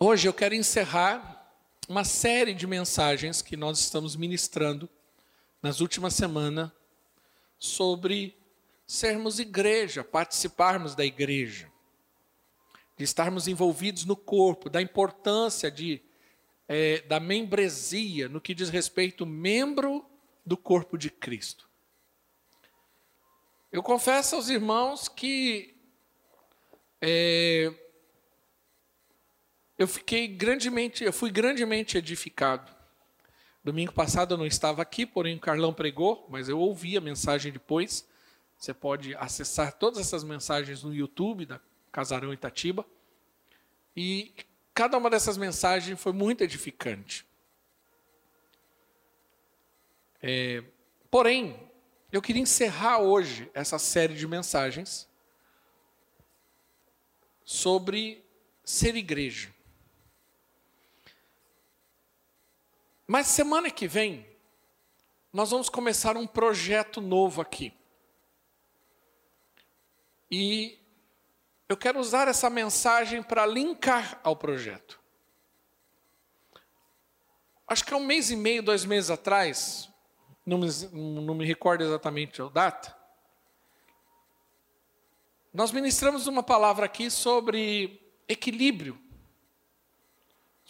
[0.00, 1.34] hoje eu quero encerrar
[1.88, 4.88] uma série de mensagens que nós estamos ministrando
[5.62, 6.70] nas últimas semanas
[7.58, 8.36] sobre
[8.86, 11.70] sermos igreja, participarmos da igreja,
[12.96, 16.02] de estarmos envolvidos no corpo, da importância de,
[16.68, 20.04] é, da membresia no que diz respeito membro
[20.44, 21.68] do corpo de Cristo.
[23.72, 25.74] Eu confesso aos irmãos que
[27.00, 27.74] é,
[29.78, 32.72] eu fiquei grandemente, eu fui grandemente edificado.
[33.62, 37.50] Domingo passado eu não estava aqui, porém o Carlão pregou, mas eu ouvi a mensagem
[37.50, 38.06] depois.
[38.58, 42.84] Você pode acessar todas essas mensagens no YouTube da Casarão Itatiba.
[43.96, 44.34] E
[44.74, 47.26] cada uma dessas mensagens foi muito edificante.
[50.22, 50.62] É,
[51.10, 51.70] porém,
[52.10, 55.08] eu queria encerrar hoje essa série de mensagens
[57.44, 58.24] sobre
[58.64, 59.53] ser igreja.
[63.06, 64.26] Mas semana que vem,
[65.32, 67.72] nós vamos começar um projeto novo aqui.
[70.30, 70.78] E
[71.68, 75.00] eu quero usar essa mensagem para linkar ao projeto.
[77.66, 79.90] Acho que há um mês e meio, dois meses atrás,
[80.44, 82.94] não me, não me recordo exatamente a data,
[85.52, 89.00] nós ministramos uma palavra aqui sobre equilíbrio,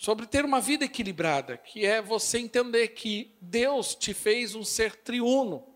[0.04, 4.96] sobre ter uma vida equilibrada, que é você entender que Deus te fez um ser
[4.96, 5.66] triuno.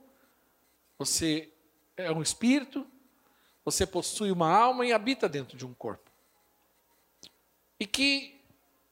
[0.99, 1.51] Você
[1.97, 2.87] é um espírito,
[3.65, 6.11] você possui uma alma e habita dentro de um corpo.
[7.81, 8.39] E que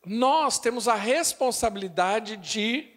[0.07, 2.89] nós temos a responsabilidade de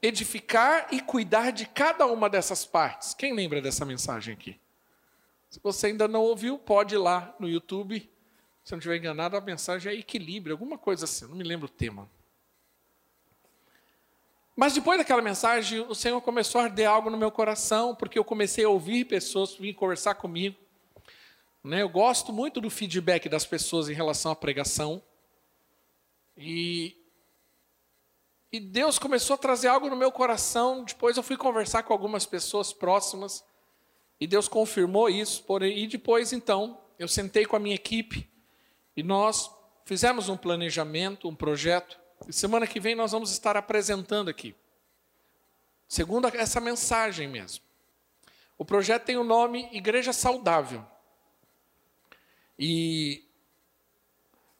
[0.00, 3.12] edificar e cuidar de cada uma dessas partes.
[3.12, 4.58] Quem lembra dessa mensagem aqui?
[5.50, 8.10] Se você ainda não ouviu, pode ir lá no YouTube.
[8.68, 11.70] Se não estiver enganado, a mensagem é equilíbrio, alguma coisa assim, não me lembro o
[11.70, 12.06] tema.
[14.54, 18.24] Mas depois daquela mensagem, o Senhor começou a arder algo no meu coração, porque eu
[18.24, 20.54] comecei a ouvir pessoas vir conversar comigo.
[21.64, 21.80] Né?
[21.80, 25.02] Eu gosto muito do feedback das pessoas em relação à pregação.
[26.36, 26.94] E
[28.52, 30.84] e Deus começou a trazer algo no meu coração.
[30.84, 33.42] Depois eu fui conversar com algumas pessoas próximas.
[34.20, 35.42] E Deus confirmou isso.
[35.44, 38.28] Porém, e depois, então, eu sentei com a minha equipe.
[38.98, 39.48] E nós
[39.84, 41.96] fizemos um planejamento, um projeto.
[42.26, 44.56] E semana que vem nós vamos estar apresentando aqui.
[45.86, 47.64] Segundo essa mensagem mesmo.
[48.58, 50.84] O projeto tem o nome Igreja Saudável.
[52.58, 53.24] E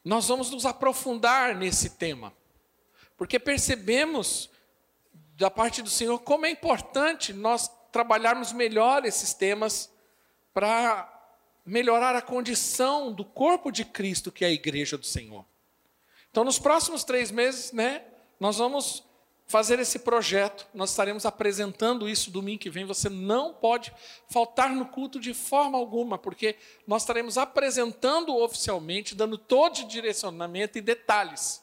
[0.04, 2.32] nós vamos nos aprofundar nesse tema
[3.16, 4.48] porque percebemos
[5.36, 9.92] da parte do Senhor como é importante nós trabalharmos melhor esses temas
[10.54, 11.17] para
[11.68, 15.44] melhorar a condição do corpo de Cristo, que é a igreja do Senhor.
[16.30, 18.02] Então, nos próximos três meses, né,
[18.40, 19.04] nós vamos
[19.46, 20.66] fazer esse projeto.
[20.72, 22.84] Nós estaremos apresentando isso domingo que vem.
[22.84, 23.92] Você não pode
[24.28, 26.56] faltar no culto de forma alguma, porque
[26.86, 31.62] nós estaremos apresentando oficialmente, dando todo o direcionamento e detalhes.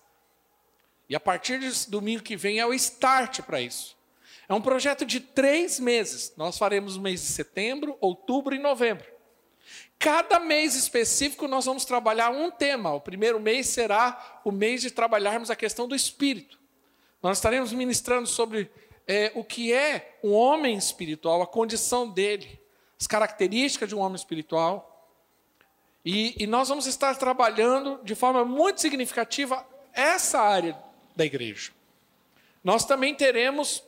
[1.07, 3.95] E a partir de domingo que vem é o start para isso.
[4.49, 6.33] É um projeto de três meses.
[6.37, 9.14] Nós faremos o mês de setembro, outubro e novembro.
[9.97, 12.93] Cada mês específico nós vamos trabalhar um tema.
[12.93, 16.59] O primeiro mês será o mês de trabalharmos a questão do espírito.
[17.21, 18.69] Nós estaremos ministrando sobre
[19.07, 22.59] é, o que é um homem espiritual, a condição dele,
[22.99, 25.09] as características de um homem espiritual.
[26.03, 30.77] E, e nós vamos estar trabalhando de forma muito significativa essa área
[31.15, 31.71] da igreja.
[32.63, 33.83] Nós também teremos,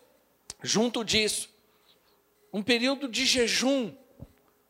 [0.64, 1.50] junto disso,
[2.52, 3.94] um período de jejum,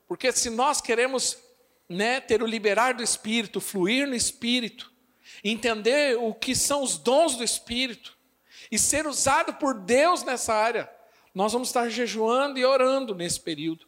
[0.08, 1.38] porque se nós queremos
[1.90, 4.92] né, ter o liberar do Espírito, fluir no Espírito,
[5.44, 8.18] entender o que são os dons do Espírito
[8.72, 10.90] e ser usado por Deus nessa área,
[11.34, 13.86] nós vamos estar jejuando e orando nesse período.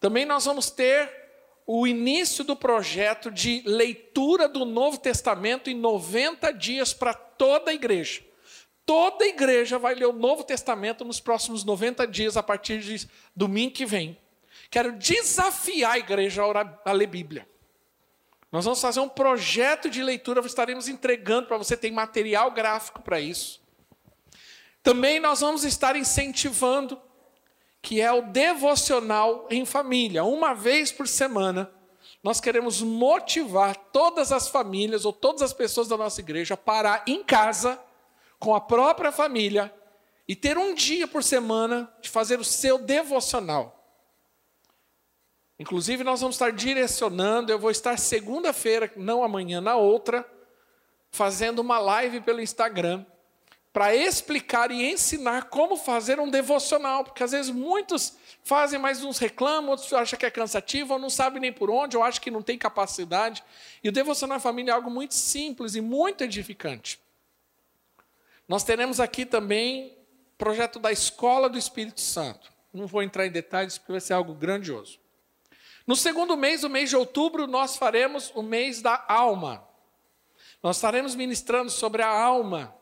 [0.00, 1.20] Também nós vamos ter
[1.66, 7.74] o início do projeto de leitura do Novo Testamento em 90 dias para toda a
[7.74, 8.22] igreja.
[8.84, 13.08] Toda a igreja vai ler o Novo Testamento nos próximos 90 dias, a partir de
[13.36, 14.18] domingo que vem.
[14.70, 17.48] Quero desafiar a igreja a, orar, a ler Bíblia.
[18.52, 23.20] Nós vamos fazer um projeto de leitura, estaremos entregando para você, tem material gráfico para
[23.20, 23.60] isso.
[24.82, 27.00] Também nós vamos estar incentivando
[27.82, 30.24] que é o devocional em família.
[30.24, 31.70] Uma vez por semana,
[32.22, 37.02] nós queremos motivar todas as famílias ou todas as pessoas da nossa igreja a parar
[37.06, 37.80] em casa,
[38.38, 39.72] com a própria família,
[40.28, 43.79] e ter um dia por semana de fazer o seu devocional.
[45.60, 50.26] Inclusive, nós vamos estar direcionando, eu vou estar segunda-feira, não amanhã, na outra,
[51.10, 53.04] fazendo uma live pelo Instagram
[53.70, 59.18] para explicar e ensinar como fazer um devocional, porque às vezes muitos fazem, mas uns
[59.18, 62.30] reclamam, outros acham que é cansativo, ou não sabem nem por onde, ou acham que
[62.30, 63.44] não tem capacidade.
[63.84, 66.98] E o devocional em família é algo muito simples e muito edificante.
[68.48, 69.94] Nós teremos aqui também
[70.38, 72.50] projeto da Escola do Espírito Santo.
[72.72, 74.98] Não vou entrar em detalhes, porque vai ser algo grandioso.
[75.90, 79.68] No segundo mês, o mês de outubro, nós faremos o mês da alma.
[80.62, 82.80] Nós estaremos ministrando sobre a alma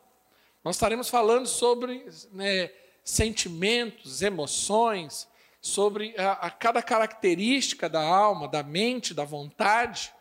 [0.63, 2.69] nós estaremos falando sobre né,
[3.03, 5.27] sentimentos, emoções,
[5.61, 10.13] sobre a, a cada característica da alma, da mente, da vontade.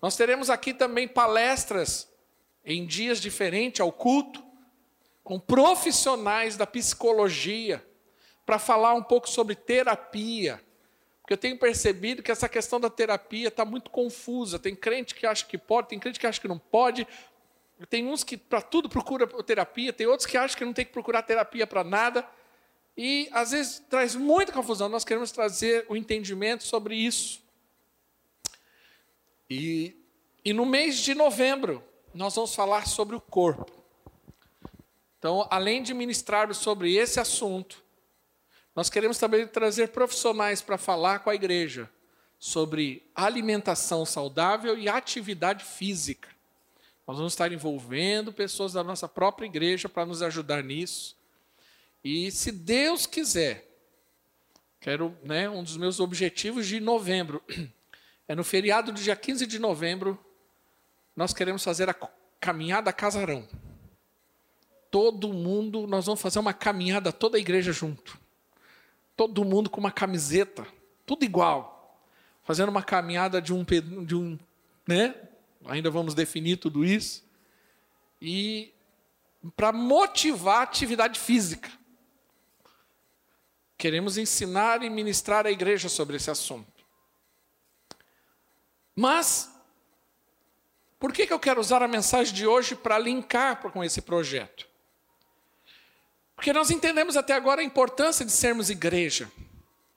[0.00, 2.08] Nós teremos aqui também palestras
[2.64, 4.42] em dias diferentes ao culto,
[5.22, 7.84] com profissionais da psicologia,
[8.46, 10.62] para falar um pouco sobre terapia.
[11.24, 14.58] Porque eu tenho percebido que essa questão da terapia está muito confusa.
[14.58, 17.08] Tem crente que acha que pode, tem crente que acha que não pode.
[17.88, 20.92] Tem uns que para tudo procura terapia, tem outros que acham que não tem que
[20.92, 22.28] procurar terapia para nada.
[22.94, 24.86] E às vezes traz muita confusão.
[24.90, 27.42] Nós queremos trazer o entendimento sobre isso.
[29.48, 29.96] E,
[30.44, 31.82] e no mês de novembro,
[32.12, 33.72] nós vamos falar sobre o corpo.
[35.18, 37.82] Então, além de ministrarmos sobre esse assunto,
[38.74, 41.88] nós queremos também trazer profissionais para falar com a igreja
[42.38, 46.28] sobre alimentação saudável e atividade física.
[47.06, 51.16] Nós vamos estar envolvendo pessoas da nossa própria igreja para nos ajudar nisso.
[52.02, 53.66] E se Deus quiser,
[54.80, 57.42] quero, né, um dos meus objetivos de novembro
[58.26, 60.18] é no feriado do dia 15 de novembro,
[61.14, 61.96] nós queremos fazer a
[62.40, 63.46] caminhada casarão.
[64.90, 68.23] Todo mundo, nós vamos fazer uma caminhada, toda a igreja junto.
[69.16, 70.66] Todo mundo com uma camiseta,
[71.06, 71.98] tudo igual.
[72.42, 74.38] Fazendo uma caminhada de um, de um
[74.86, 75.14] né,
[75.64, 77.24] ainda vamos definir tudo isso.
[78.20, 78.72] E
[79.56, 81.70] para motivar a atividade física.
[83.76, 86.84] Queremos ensinar e ministrar a igreja sobre esse assunto.
[88.96, 89.50] Mas,
[90.98, 94.66] por que, que eu quero usar a mensagem de hoje para linkar com esse projeto?
[96.44, 99.32] Porque nós entendemos até agora a importância de sermos igreja,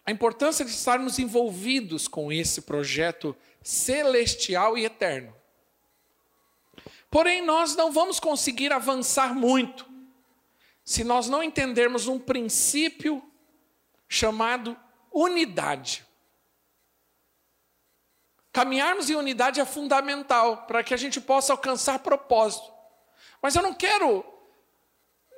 [0.06, 5.36] a importância de estarmos envolvidos com esse projeto celestial e eterno.
[7.12, 9.86] Porém, nós não vamos conseguir avançar muito
[10.86, 13.22] se nós não entendermos um princípio
[14.08, 14.80] chamado
[15.12, 16.06] unidade.
[18.54, 22.72] Caminharmos em unidade é fundamental para que a gente possa alcançar propósito.
[23.42, 24.24] Mas eu não quero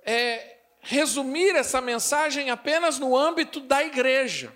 [0.05, 4.55] é, resumir essa mensagem apenas no âmbito da igreja.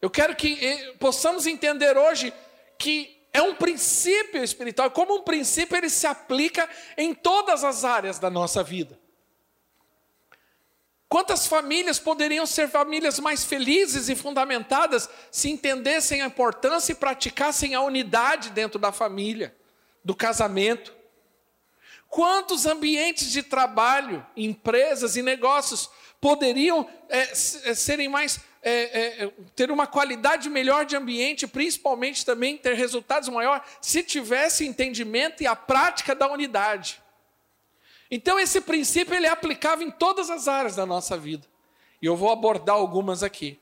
[0.00, 2.32] Eu quero que eh, possamos entender hoje
[2.78, 8.18] que é um princípio espiritual, como um princípio ele se aplica em todas as áreas
[8.18, 8.98] da nossa vida.
[11.08, 17.74] Quantas famílias poderiam ser famílias mais felizes e fundamentadas se entendessem a importância e praticassem
[17.74, 19.54] a unidade dentro da família,
[20.04, 20.94] do casamento?
[22.10, 25.88] Quantos ambientes de trabalho, empresas e negócios
[26.20, 32.74] poderiam é, serem mais é, é, ter uma qualidade melhor de ambiente, principalmente também ter
[32.74, 37.00] resultados maiores, se tivesse entendimento e a prática da unidade.
[38.10, 41.46] Então esse princípio ele é aplicável em todas as áreas da nossa vida.
[42.02, 43.56] E eu vou abordar algumas aqui.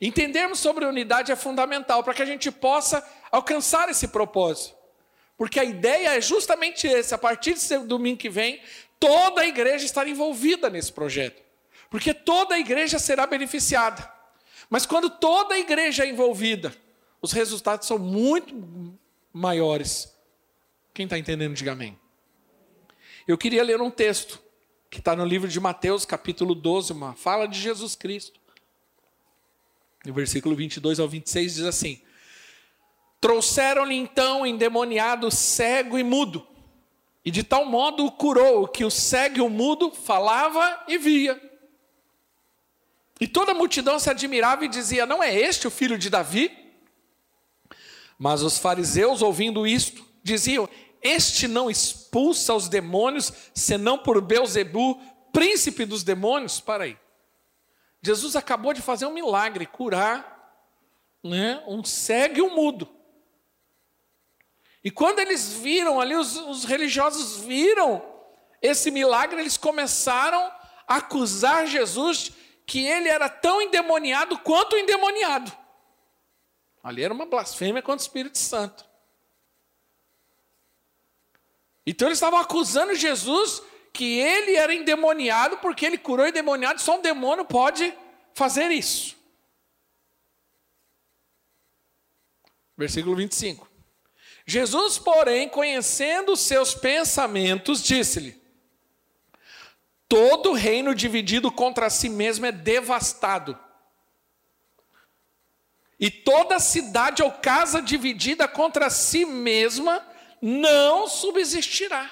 [0.00, 4.76] Entendermos sobre unidade é fundamental para que a gente possa alcançar esse propósito.
[5.36, 8.60] Porque a ideia é justamente esse, a partir de domingo que vem,
[8.98, 11.42] toda a igreja estar envolvida nesse projeto.
[11.90, 14.10] Porque toda a igreja será beneficiada.
[14.70, 16.74] Mas quando toda a igreja é envolvida,
[17.20, 18.98] os resultados são muito
[19.32, 20.12] maiores.
[20.94, 21.98] Quem está entendendo, diga amém.
[23.28, 24.42] Eu queria ler um texto
[24.88, 28.40] que está no livro de Mateus, capítulo 12, uma fala de Jesus Cristo.
[30.04, 32.00] No versículo 22 ao 26 diz assim:
[33.20, 36.46] Trouxeram-lhe então endemoniado cego e mudo,
[37.24, 41.40] e de tal modo o curou que o cego e o mudo falava e via.
[43.20, 46.50] E toda a multidão se admirava e dizia: Não é este o filho de Davi?
[48.18, 50.68] Mas os fariseus, ouvindo isto, diziam:
[51.02, 55.00] Este não expulsa os demônios, senão por Beuzebu,
[55.32, 56.60] príncipe dos demônios?
[56.60, 56.98] Para aí.
[58.02, 60.36] Jesus acabou de fazer um milagre, curar
[61.24, 62.95] né, um cego e um mudo.
[64.86, 68.00] E quando eles viram ali, os, os religiosos viram
[68.62, 70.40] esse milagre, eles começaram
[70.86, 72.30] a acusar Jesus
[72.64, 75.50] que ele era tão endemoniado quanto o endemoniado.
[76.84, 78.88] Ali era uma blasfêmia contra o Espírito Santo.
[81.84, 83.60] Então eles estavam acusando Jesus
[83.92, 87.92] que ele era endemoniado porque ele curou endemoniado, só um demônio pode
[88.34, 89.16] fazer isso.
[92.76, 93.65] Versículo 25.
[94.46, 98.40] Jesus, porém, conhecendo os seus pensamentos, disse-lhe:
[100.08, 103.58] Todo reino dividido contra si mesmo é devastado.
[105.98, 110.06] E toda cidade ou casa dividida contra si mesma
[110.40, 112.08] não subsistirá.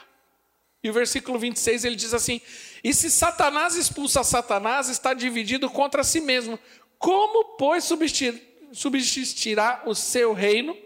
[0.82, 2.40] E o versículo 26 ele diz assim:
[2.82, 6.58] E se Satanás expulsa Satanás, está dividido contra si mesmo.
[6.98, 7.88] Como, pois,
[8.72, 10.76] subsistirá o seu reino?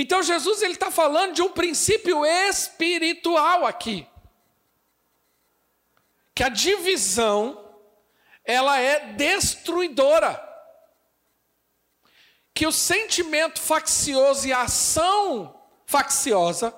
[0.00, 4.06] Então Jesus ele está falando de um princípio espiritual aqui,
[6.32, 7.68] que a divisão
[8.44, 10.40] ela é destruidora,
[12.54, 16.72] que o sentimento faccioso e a ação facciosa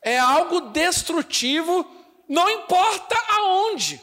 [0.00, 1.84] é algo destrutivo,
[2.28, 4.00] não importa aonde.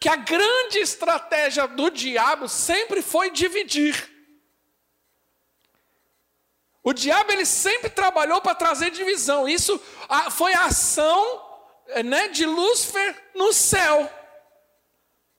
[0.00, 4.15] Que a grande estratégia do diabo sempre foi dividir.
[6.86, 9.48] O diabo ele sempre trabalhou para trazer divisão.
[9.48, 9.76] Isso
[10.30, 11.42] foi a ação
[12.04, 14.08] né, de Lúcifer no céu.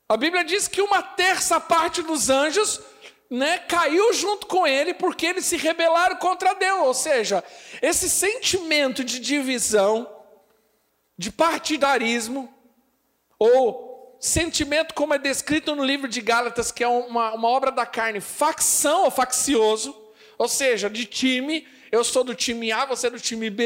[0.10, 2.82] A Bíblia diz que uma terça parte dos anjos
[3.30, 6.82] né, caiu junto com ele porque eles se rebelaram contra Deus.
[6.82, 7.42] Ou seja,
[7.82, 10.06] esse sentimento de divisão,
[11.18, 12.54] de partidarismo,
[13.39, 17.86] ou sentimento como é descrito no livro de Gálatas, que é uma, uma obra da
[17.86, 20.07] carne, facção ou faccioso,
[20.38, 23.65] ou seja, de time, eu sou do time A, você é do time B,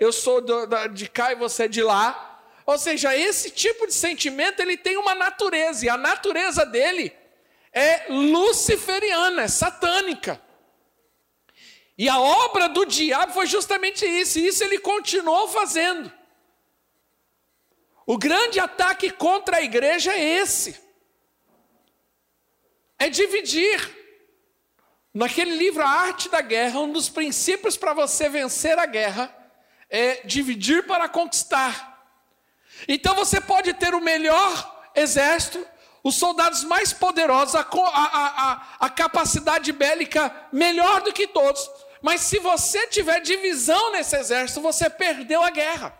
[0.00, 2.28] eu sou do, de cá e você é de lá.
[2.64, 7.12] Ou seja, esse tipo de sentimento ele tem uma natureza, e a natureza dele
[7.72, 10.40] é luciferiana, é satânica.
[11.98, 16.12] E a obra do diabo foi justamente isso, e isso ele continuou fazendo.
[18.06, 20.80] O grande ataque contra a igreja é esse:
[22.98, 24.01] é dividir.
[25.14, 29.34] Naquele livro, A Arte da Guerra, um dos princípios para você vencer a guerra
[29.90, 32.02] é dividir para conquistar.
[32.88, 35.66] Então você pode ter o melhor exército,
[36.02, 42.22] os soldados mais poderosos, a, a, a, a capacidade bélica melhor do que todos, mas
[42.22, 45.96] se você tiver divisão nesse exército, você perdeu a guerra.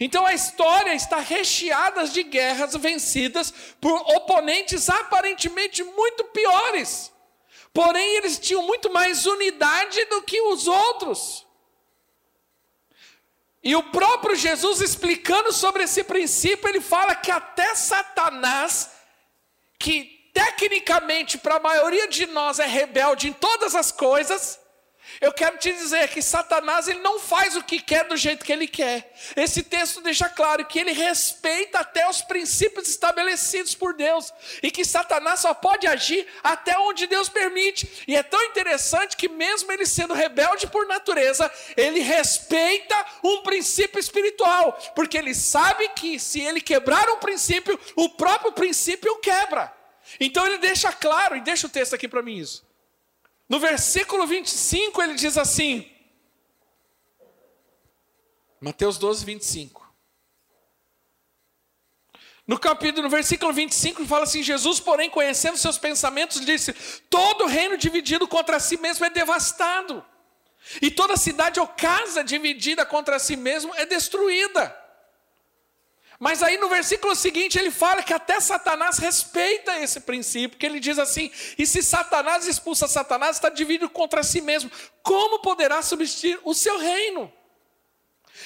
[0.00, 7.12] Então a história está recheada de guerras vencidas por oponentes aparentemente muito piores.
[7.78, 11.46] Porém, eles tinham muito mais unidade do que os outros.
[13.62, 18.90] E o próprio Jesus explicando sobre esse princípio, ele fala que até Satanás,
[19.78, 24.58] que tecnicamente para a maioria de nós é rebelde em todas as coisas,
[25.20, 28.52] eu quero te dizer que Satanás ele não faz o que quer do jeito que
[28.52, 29.12] ele quer.
[29.34, 34.32] Esse texto deixa claro que ele respeita até os princípios estabelecidos por Deus
[34.62, 38.04] e que Satanás só pode agir até onde Deus permite.
[38.06, 42.94] E é tão interessante que mesmo ele sendo rebelde por natureza, ele respeita
[43.24, 49.16] um princípio espiritual, porque ele sabe que se ele quebrar um princípio, o próprio princípio
[49.16, 49.72] quebra.
[50.20, 52.67] Então ele deixa claro, e deixa o texto aqui para mim isso.
[53.48, 55.90] No versículo 25 ele diz assim,
[58.60, 59.88] Mateus 12, 25.
[62.46, 66.72] No capítulo, no versículo 25, ele fala assim: Jesus, porém, conhecendo seus pensamentos, disse:
[67.10, 70.04] Todo reino dividido contra si mesmo é devastado,
[70.80, 74.74] e toda cidade ou casa dividida contra si mesmo é destruída.
[76.18, 80.80] Mas aí no versículo seguinte ele fala que até Satanás respeita esse princípio, que ele
[80.80, 84.70] diz assim: e se Satanás expulsa Satanás, está dividido contra si mesmo,
[85.02, 87.32] como poderá substituir o seu reino?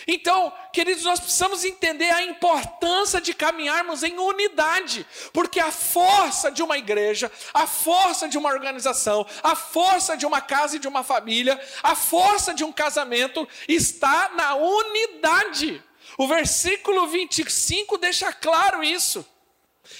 [0.06, 6.62] Então, queridos, nós precisamos entender a importância de caminharmos em unidade, porque a força de
[6.62, 11.02] uma igreja, a força de uma organização, a força de uma casa e de uma
[11.02, 15.82] família, a força de um casamento está na unidade.
[16.18, 19.26] O versículo 25 deixa claro isso.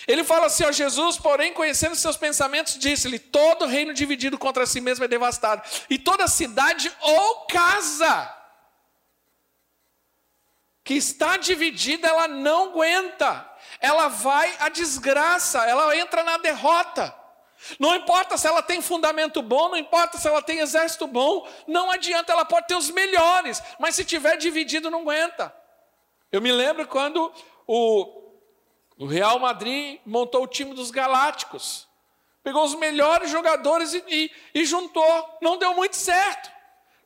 [0.07, 4.81] Ele fala assim: ó, Jesus, porém, conhecendo seus pensamentos, disse-lhe: todo reino dividido contra si
[4.81, 8.39] mesmo é devastado, e toda cidade ou casa
[10.85, 13.49] que está dividida, ela não aguenta,
[13.81, 17.15] ela vai à desgraça, ela entra na derrota.
[17.79, 21.93] Não importa se ela tem fundamento bom, não importa se ela tem exército bom, não
[21.93, 25.55] adianta, ela pode ter os melhores, mas se tiver dividido, não aguenta.
[26.33, 27.31] Eu me lembro quando
[27.67, 28.33] o,
[28.97, 31.87] o Real Madrid montou o time dos Galácticos.
[32.43, 35.39] Pegou os melhores jogadores e, e, e juntou.
[35.43, 36.51] Não deu muito certo.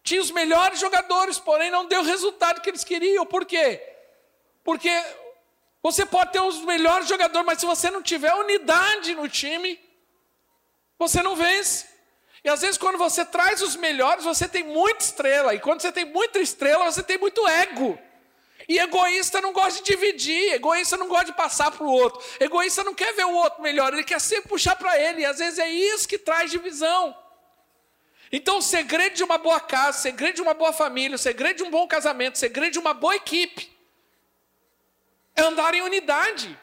[0.05, 3.27] Tinha os melhores jogadores, porém não deu o resultado que eles queriam.
[3.27, 3.83] Por quê?
[4.63, 4.93] Porque
[5.83, 9.77] você pode ter os melhores jogadores, mas se você não tiver unidade no time,
[10.97, 11.85] você não vence.
[12.45, 15.53] E às vezes, quando você traz os melhores, você tem muita estrela.
[15.53, 17.99] E quando você tem muita estrela, você tem muito ego.
[18.69, 22.83] E egoísta não gosta de dividir, egoísta não gosta de passar para o outro, egoísta
[22.83, 25.21] não quer ver o outro melhor, ele quer sempre puxar para ele.
[25.21, 27.17] E às vezes é isso que traz divisão.
[28.33, 31.59] Então, o segredo de uma boa casa, o segredo de uma boa família, o segredo
[31.59, 33.71] de um bom casamento, o segredo de uma boa equipe
[35.37, 36.59] é andar em unidade.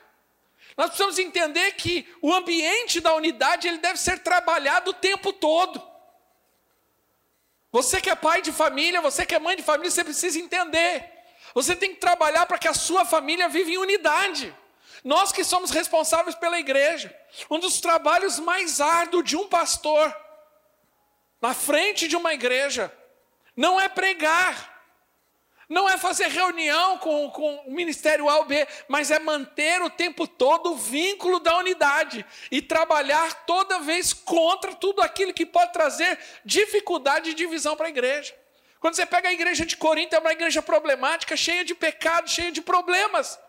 [0.75, 5.81] Nós precisamos entender que o ambiente da unidade ele deve ser trabalhado o tempo todo.
[7.71, 11.22] Você que é pai de família, você que é mãe de família, você precisa entender.
[11.53, 14.53] Você tem que trabalhar para que a sua família viva em unidade.
[15.03, 17.13] Nós que somos responsáveis pela igreja,
[17.49, 20.15] um dos trabalhos mais árduos de um pastor
[21.41, 22.91] na frente de uma igreja,
[23.55, 24.73] não é pregar,
[25.67, 29.89] não é fazer reunião com, com o ministério A ou B, mas é manter o
[29.89, 35.73] tempo todo o vínculo da unidade e trabalhar toda vez contra tudo aquilo que pode
[35.73, 38.33] trazer dificuldade e divisão para a igreja.
[38.83, 42.51] Quando você pega a igreja de Corinto, é uma igreja problemática, cheia de pecados, cheia
[42.51, 43.39] de problemas.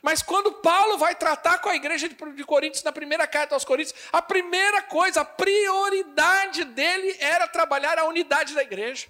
[0.00, 3.98] Mas quando Paulo vai tratar com a igreja de Coríntios, na primeira carta aos Coríntios,
[4.12, 9.08] a primeira coisa, a prioridade dele era trabalhar a unidade da igreja.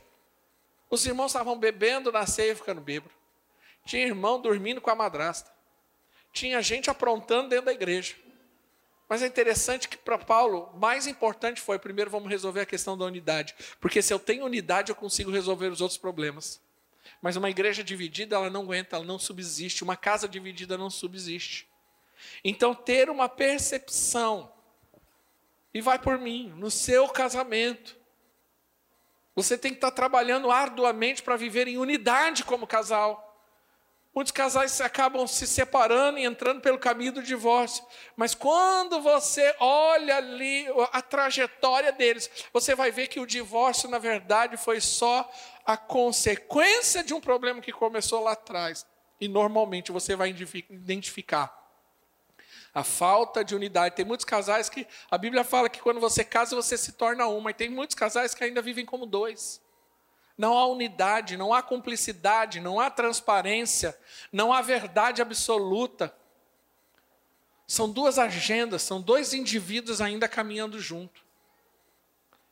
[0.88, 3.14] Os irmãos estavam bebendo na ceia e ficando bêbado.
[3.84, 5.52] Tinha irmão dormindo com a madrasta.
[6.32, 8.16] Tinha gente aprontando dentro da igreja.
[9.08, 13.06] Mas é interessante que para Paulo, mais importante foi, primeiro vamos resolver a questão da
[13.06, 13.54] unidade.
[13.80, 16.60] Porque se eu tenho unidade, eu consigo resolver os outros problemas.
[17.22, 19.82] Mas uma igreja dividida, ela não aguenta, ela não subsiste.
[19.82, 21.66] Uma casa dividida não subsiste.
[22.44, 24.52] Então, ter uma percepção,
[25.72, 27.96] e vai por mim, no seu casamento.
[29.34, 33.27] Você tem que estar trabalhando arduamente para viver em unidade como casal.
[34.14, 37.84] Muitos casais acabam se separando e entrando pelo caminho do divórcio.
[38.16, 43.98] Mas quando você olha ali a trajetória deles, você vai ver que o divórcio, na
[43.98, 45.30] verdade, foi só
[45.64, 48.86] a consequência de um problema que começou lá atrás.
[49.20, 50.34] E normalmente você vai
[50.70, 51.56] identificar
[52.74, 53.94] a falta de unidade.
[53.94, 57.40] Tem muitos casais que a Bíblia fala que quando você casa você se torna um,
[57.40, 59.60] mas tem muitos casais que ainda vivem como dois
[60.38, 63.98] não há unidade, não há cumplicidade, não há transparência,
[64.32, 66.14] não há verdade absoluta.
[67.66, 71.26] São duas agendas, são dois indivíduos ainda caminhando junto.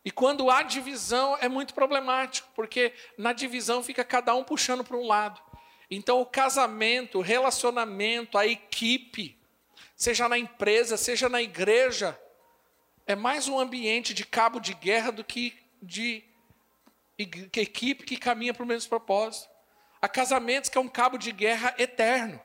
[0.05, 4.97] E quando há divisão é muito problemático, porque na divisão fica cada um puxando para
[4.97, 5.41] um lado.
[5.89, 9.39] Então o casamento, o relacionamento, a equipe,
[9.95, 12.21] seja na empresa, seja na igreja,
[13.07, 16.25] é mais um ambiente de cabo de guerra do que de
[17.19, 19.49] equipe que caminha para o mesmo propósito.
[20.01, 22.41] Há casamentos que é um cabo de guerra eterno.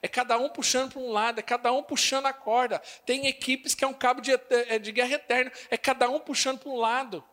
[0.00, 2.80] É cada um puxando para um lado, é cada um puxando a corda.
[3.04, 6.58] Tem equipes que é um cabo de, é, de guerra eterno, é cada um puxando
[6.58, 7.24] para um lado.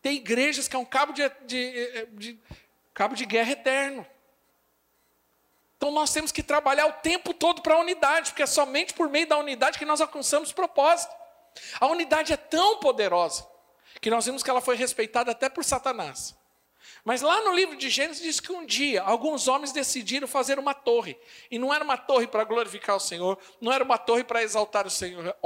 [0.00, 2.38] Tem igrejas que é um cabo de, de, de,
[2.94, 4.06] cabo de guerra eterno.
[5.76, 9.08] Então nós temos que trabalhar o tempo todo para a unidade, porque é somente por
[9.08, 11.14] meio da unidade que nós alcançamos o propósito.
[11.80, 13.46] A unidade é tão poderosa
[14.00, 16.36] que nós vimos que ela foi respeitada até por Satanás.
[17.04, 20.74] Mas lá no livro de Gênesis diz que um dia alguns homens decidiram fazer uma
[20.74, 21.18] torre.
[21.50, 24.86] E não era uma torre para glorificar o Senhor, não era uma torre para exaltar
[24.86, 25.36] o Senhor,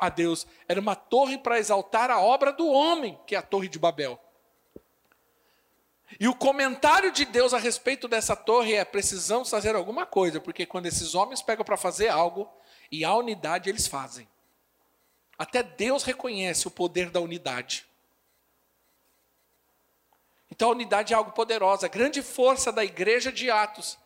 [0.00, 3.68] a Deus, era uma torre para exaltar a obra do homem, que é a Torre
[3.68, 4.20] de Babel.
[6.20, 10.64] E o comentário de Deus a respeito dessa torre é: precisamos fazer alguma coisa, porque
[10.64, 12.48] quando esses homens pegam para fazer algo,
[12.90, 14.28] e a unidade eles fazem.
[15.36, 17.86] Até Deus reconhece o poder da unidade.
[20.56, 21.84] Então a unidade é algo poderoso.
[21.84, 23.98] A grande força da igreja de Atos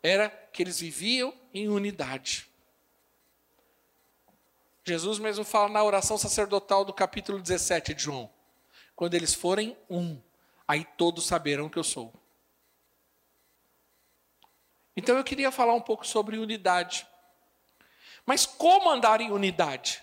[0.00, 2.46] era que eles viviam em unidade.
[4.84, 8.30] Jesus mesmo fala na oração sacerdotal do capítulo 17 de João:
[8.94, 10.22] quando eles forem um,
[10.68, 12.14] aí todos saberão que eu sou.
[14.96, 17.08] Então eu queria falar um pouco sobre unidade.
[18.24, 20.00] Mas como andar em unidade?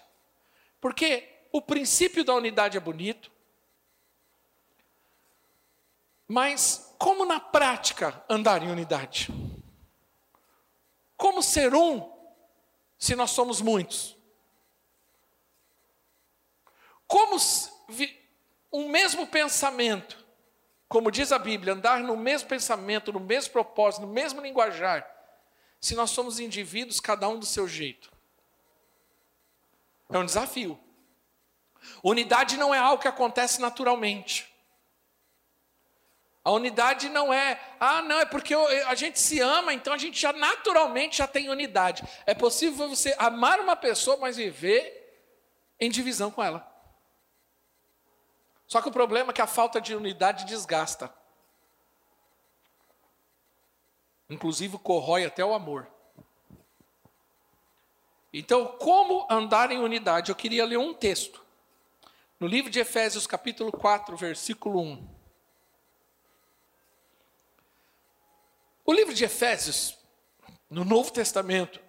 [0.82, 3.32] Porque o princípio da unidade é bonito,
[6.28, 9.30] mas como na prática andar em unidade?
[11.18, 12.12] Como ser um
[12.98, 14.18] se nós somos muitos?
[17.08, 17.38] Como
[18.72, 20.26] um mesmo pensamento,
[20.88, 25.08] como diz a Bíblia, andar no mesmo pensamento, no mesmo propósito, no mesmo linguajar,
[25.80, 28.12] se nós somos indivíduos, cada um do seu jeito?
[30.10, 30.80] É um desafio.
[32.04, 34.55] Unidade não é algo que acontece naturalmente.
[36.46, 40.22] A unidade não é, ah, não, é porque a gente se ama, então a gente
[40.22, 42.04] já naturalmente já tem unidade.
[42.24, 45.26] É possível você amar uma pessoa, mas viver
[45.80, 46.72] em divisão com ela.
[48.68, 51.12] Só que o problema é que a falta de unidade desgasta.
[54.30, 55.90] Inclusive corrói até o amor.
[58.32, 60.30] Então, como andar em unidade?
[60.30, 61.44] Eu queria ler um texto.
[62.40, 65.15] No livro de Efésios, capítulo 4, versículo 1.
[68.86, 69.98] O livro de Efésios,
[70.70, 71.82] no Novo Testamento,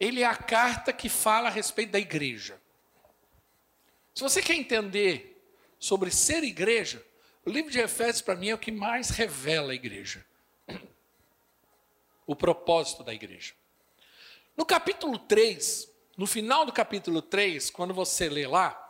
[0.00, 2.58] ele é a carta que fala a respeito da igreja.
[4.14, 5.38] Se você quer entender
[5.78, 7.04] sobre ser igreja,
[7.44, 10.24] o livro de Efésios, para mim, é o que mais revela a igreja.
[12.26, 13.52] O propósito da igreja.
[14.56, 18.81] No capítulo 3, no final do capítulo 3, quando você lê lá,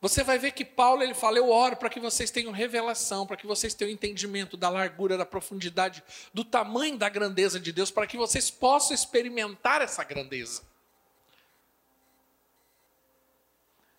[0.00, 3.36] você vai ver que Paulo ele fala: Eu oro para que vocês tenham revelação, para
[3.36, 8.06] que vocês tenham entendimento da largura, da profundidade, do tamanho da grandeza de Deus, para
[8.06, 10.62] que vocês possam experimentar essa grandeza.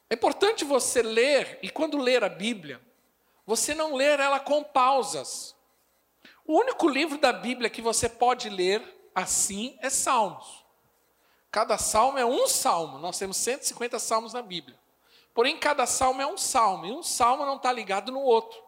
[0.09, 2.81] É importante você ler, e quando ler a Bíblia,
[3.45, 5.55] você não ler ela com pausas.
[6.45, 8.83] O único livro da Bíblia que você pode ler
[9.13, 10.65] assim é Salmos.
[11.51, 14.80] Cada salmo é um salmo, nós temos 150 salmos na Bíblia.
[15.33, 18.61] Porém, cada salmo é um salmo, e um salmo não está ligado no outro.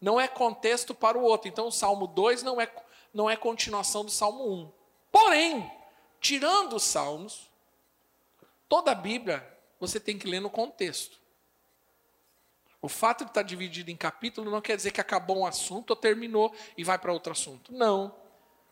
[0.00, 1.48] Não é contexto para o outro.
[1.48, 2.70] Então, o salmo 2 não é,
[3.14, 4.52] não é continuação do salmo 1.
[4.52, 4.72] Um.
[5.10, 5.70] Porém,
[6.20, 7.50] tirando os salmos,
[8.68, 9.46] toda a Bíblia
[9.78, 11.20] você tem que ler no contexto.
[12.80, 15.96] O fato de estar dividido em capítulo não quer dizer que acabou um assunto ou
[15.96, 17.72] terminou e vai para outro assunto.
[17.72, 18.12] Não.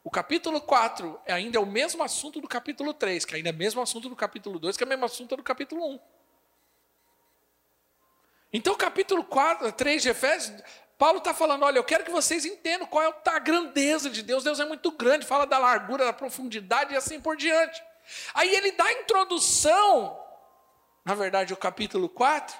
[0.02, 3.56] O capítulo 4 ainda é o mesmo assunto do capítulo 3, que ainda é o
[3.56, 6.00] mesmo assunto do capítulo 2, que é o mesmo assunto do capítulo 1.
[8.52, 10.62] Então, capítulo 4, 3 de Efésios,
[10.98, 14.44] Paulo está falando: olha, eu quero que vocês entendam qual é a grandeza de Deus.
[14.44, 17.82] Deus é muito grande, fala da largura, da profundidade e assim por diante.
[18.34, 20.20] Aí ele dá a introdução,
[21.04, 22.56] na verdade, o capítulo 4,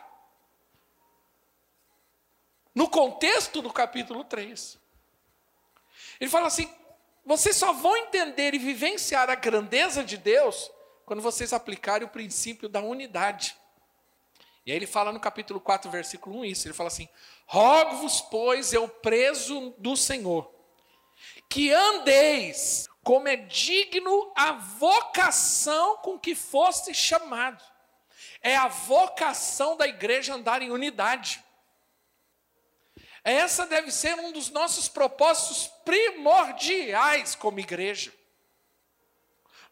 [2.75, 4.79] no contexto do capítulo 3.
[6.21, 6.73] Ele fala assim:
[7.27, 10.71] vocês só vão entender e vivenciar a grandeza de Deus
[11.05, 13.60] quando vocês aplicarem o princípio da unidade.
[14.71, 16.69] E aí ele fala no capítulo 4, versículo 1 isso.
[16.69, 17.09] Ele fala assim:
[17.45, 20.49] Rogo-vos, pois, eu preso do Senhor,
[21.49, 27.61] que andeis como é digno a vocação com que foste chamado.
[28.41, 31.43] É a vocação da igreja andar em unidade.
[33.25, 38.13] Essa deve ser um dos nossos propósitos primordiais como igreja.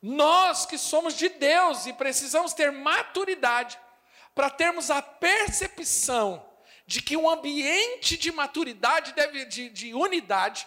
[0.02, 3.78] Nós que somos de Deus e precisamos ter maturidade
[4.38, 6.48] para termos a percepção
[6.87, 10.64] de que um ambiente de maturidade deve de, de unidade,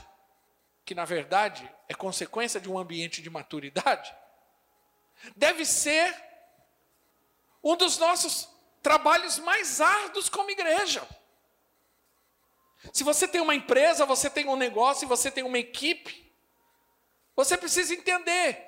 [0.84, 4.14] que na verdade é consequência de um ambiente de maturidade,
[5.38, 6.14] deve ser
[7.64, 8.50] um dos nossos
[8.84, 11.08] trabalhos mais árduos como igreja.
[12.92, 16.30] Se você tem uma empresa, você tem um negócio, você tem uma equipe,
[17.34, 18.68] você precisa entender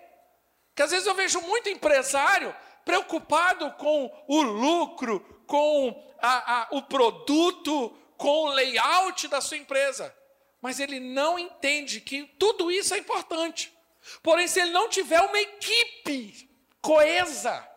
[0.73, 6.81] que às vezes eu vejo muito empresário preocupado com o lucro, com a, a, o
[6.81, 10.15] produto, com o layout da sua empresa.
[10.61, 13.73] Mas ele não entende que tudo isso é importante.
[14.21, 16.49] Porém, se ele não tiver uma equipe
[16.81, 17.67] coesa,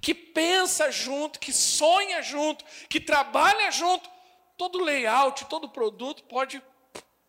[0.00, 4.10] que pensa junto, que sonha junto, que trabalha junto,
[4.56, 6.62] todo layout, todo produto pode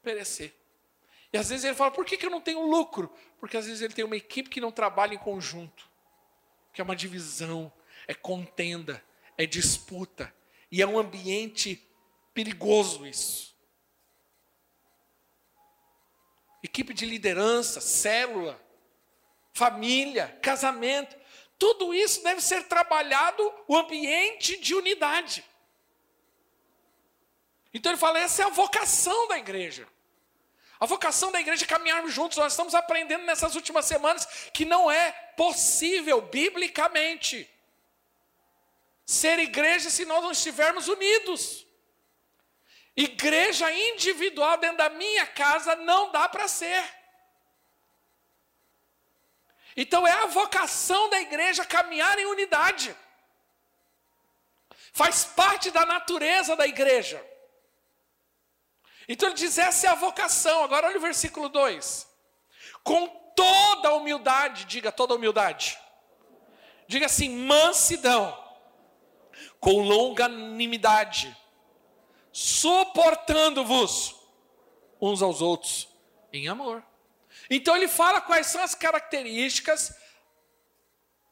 [0.01, 0.55] perecer.
[1.31, 3.13] E às vezes ele fala: por que, que eu não tenho lucro?
[3.39, 5.92] Porque às vezes ele tem uma equipe que não trabalha em conjunto
[6.73, 7.71] que é uma divisão,
[8.07, 9.03] é contenda,
[9.37, 10.33] é disputa,
[10.71, 11.87] e é um ambiente
[12.33, 13.53] perigoso isso.
[16.63, 18.59] Equipe de liderança, célula,
[19.53, 21.15] família, casamento,
[21.59, 25.45] tudo isso deve ser trabalhado o ambiente de unidade.
[27.73, 29.87] Então ele fala: essa é a vocação da igreja.
[30.83, 32.37] A vocação da igreja é caminharmos juntos.
[32.37, 37.49] Nós estamos aprendendo nessas últimas semanas que não é possível, biblicamente,
[39.05, 41.65] ser igreja se nós não estivermos unidos.
[42.97, 46.83] Igreja individual dentro da minha casa não dá para ser.
[49.77, 52.93] Então é a vocação da igreja caminhar em unidade.
[54.91, 57.25] Faz parte da natureza da igreja.
[59.07, 60.63] Então ele diz: essa é a vocação.
[60.63, 62.07] Agora olha o versículo 2.
[62.83, 65.77] Com toda humildade, diga toda humildade.
[66.87, 68.37] Diga assim: mansidão,
[69.59, 71.35] com longanimidade,
[72.31, 74.15] suportando-vos
[74.99, 75.87] uns aos outros
[76.31, 76.83] em amor.
[77.49, 79.93] Então ele fala quais são as características,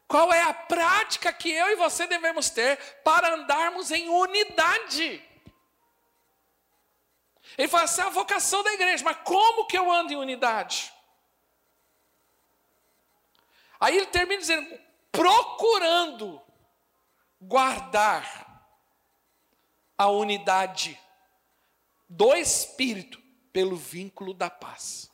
[0.07, 5.23] qual é a prática que eu e você devemos ter para andarmos em unidade.
[7.61, 10.91] Ele fala assim: é a vocação da igreja, mas como que eu ando em unidade?
[13.79, 14.79] Aí ele termina dizendo:
[15.11, 16.41] procurando
[17.39, 18.65] guardar
[19.95, 20.99] a unidade
[22.09, 23.21] do Espírito
[23.53, 25.11] pelo vínculo da paz.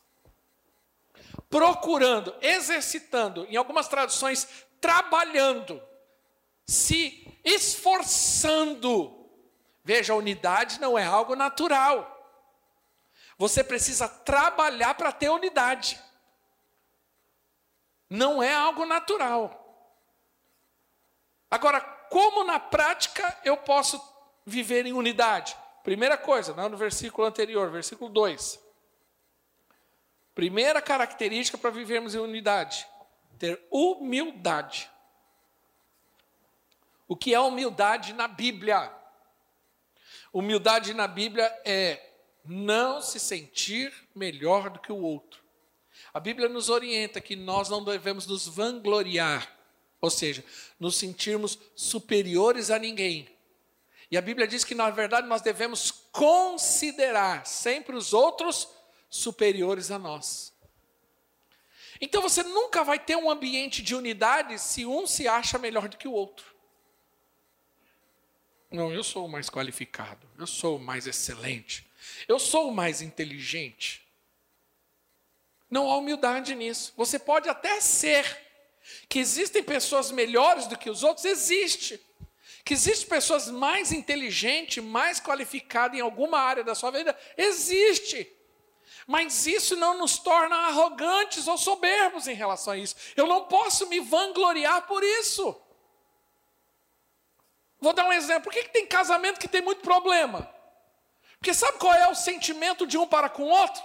[1.49, 4.47] Procurando, exercitando, em algumas traduções,
[4.79, 5.83] trabalhando,
[6.65, 9.29] se esforçando.
[9.83, 12.16] Veja, a unidade não é algo natural.
[13.37, 16.01] Você precisa trabalhar para ter unidade.
[18.09, 19.63] Não é algo natural.
[21.49, 24.01] Agora, como na prática eu posso
[24.45, 25.55] viver em unidade?
[25.83, 28.59] Primeira coisa, não no versículo anterior, versículo 2.
[30.33, 32.87] Primeira característica para vivermos em unidade:
[33.37, 34.89] ter humildade.
[37.07, 38.93] O que é humildade na Bíblia?
[40.33, 42.06] Humildade na Bíblia é
[42.47, 45.41] não se sentir melhor do que o outro.
[46.13, 49.55] A Bíblia nos orienta que nós não devemos nos vangloriar,
[49.99, 50.43] ou seja,
[50.79, 53.27] nos sentirmos superiores a ninguém.
[54.09, 58.69] E a Bíblia diz que, na verdade, nós devemos considerar sempre os outros
[59.09, 60.53] superiores a nós.
[61.99, 65.97] Então você nunca vai ter um ambiente de unidade se um se acha melhor do
[65.97, 66.55] que o outro.
[68.69, 71.86] Não, eu sou o mais qualificado, eu sou o mais excelente,
[72.27, 74.07] eu sou o mais inteligente.
[75.69, 76.93] Não há humildade nisso.
[76.95, 78.45] Você pode até ser.
[79.09, 81.99] Que existem pessoas melhores do que os outros, existe.
[82.63, 88.31] Que existem pessoas mais inteligentes, mais qualificadas em alguma área da sua vida, existe.
[89.05, 92.95] Mas isso não nos torna arrogantes ou soberbos em relação a isso.
[93.15, 95.55] Eu não posso me vangloriar por isso.
[97.79, 98.43] Vou dar um exemplo.
[98.43, 100.53] Por que, que tem casamento que tem muito problema?
[101.39, 103.83] Porque sabe qual é o sentimento de um para com o outro?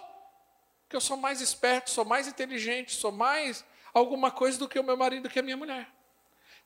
[0.88, 4.84] Que eu sou mais esperto, sou mais inteligente, sou mais alguma coisa do que o
[4.84, 5.88] meu marido, do que a minha mulher.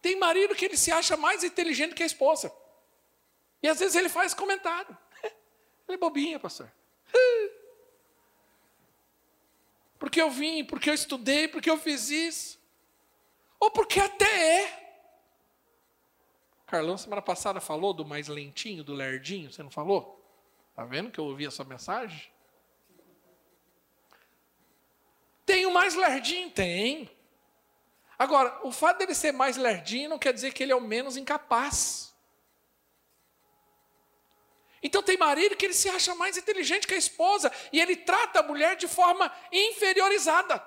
[0.00, 2.52] Tem marido que ele se acha mais inteligente que a esposa.
[3.62, 4.96] E às vezes ele faz comentário.
[5.88, 6.70] Ele é bobinha, pastor.
[9.98, 12.60] Porque eu vim, porque eu estudei, porque eu fiz isso.
[13.58, 14.86] Ou porque até é.
[16.66, 20.15] Carlão, semana passada, falou do mais lentinho, do lerdinho, você não falou?
[20.76, 22.30] Está vendo que eu ouvi essa mensagem?
[25.46, 26.50] Tem o mais lerdinho?
[26.50, 27.10] Tem.
[28.18, 31.16] Agora, o fato dele ser mais lerdinho não quer dizer que ele é o menos
[31.16, 32.14] incapaz.
[34.82, 38.40] Então tem marido que ele se acha mais inteligente que a esposa e ele trata
[38.40, 40.62] a mulher de forma inferiorizada.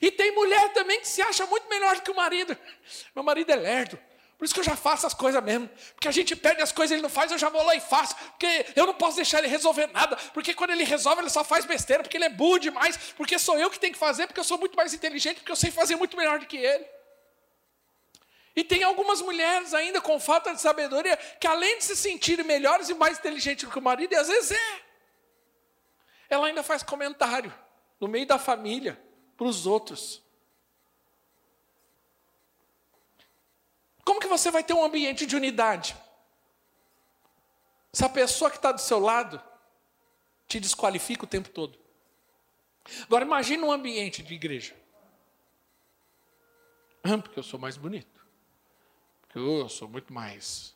[0.00, 2.56] E tem mulher também que se acha muito melhor do que o marido.
[3.14, 3.98] Meu marido é lerdo.
[4.42, 5.70] Por isso que eu já faço as coisas mesmo.
[5.94, 8.16] Porque a gente perde as coisas, ele não faz, eu já vou lá e faço.
[8.16, 10.16] Porque eu não posso deixar ele resolver nada.
[10.34, 12.02] Porque quando ele resolve, ele só faz besteira.
[12.02, 12.96] Porque ele é burro demais.
[13.16, 14.26] Porque sou eu que tenho que fazer.
[14.26, 15.36] Porque eu sou muito mais inteligente.
[15.36, 16.84] Porque eu sei fazer muito melhor do que ele.
[18.56, 22.88] E tem algumas mulheres ainda com falta de sabedoria que, além de se sentirem melhores
[22.88, 24.80] e mais inteligentes do que o marido, e às vezes é,
[26.28, 27.54] ela ainda faz comentário
[28.00, 29.00] no meio da família
[29.36, 30.20] para os outros.
[34.04, 35.96] Como que você vai ter um ambiente de unidade?
[37.92, 39.42] Se a pessoa que está do seu lado
[40.46, 41.78] te desqualifica o tempo todo.
[43.04, 44.74] Agora imagine um ambiente de igreja.
[47.02, 48.24] Ah, porque eu sou mais bonito.
[49.22, 50.74] Porque eu sou muito mais.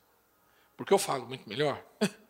[0.77, 1.85] Porque eu falo muito melhor.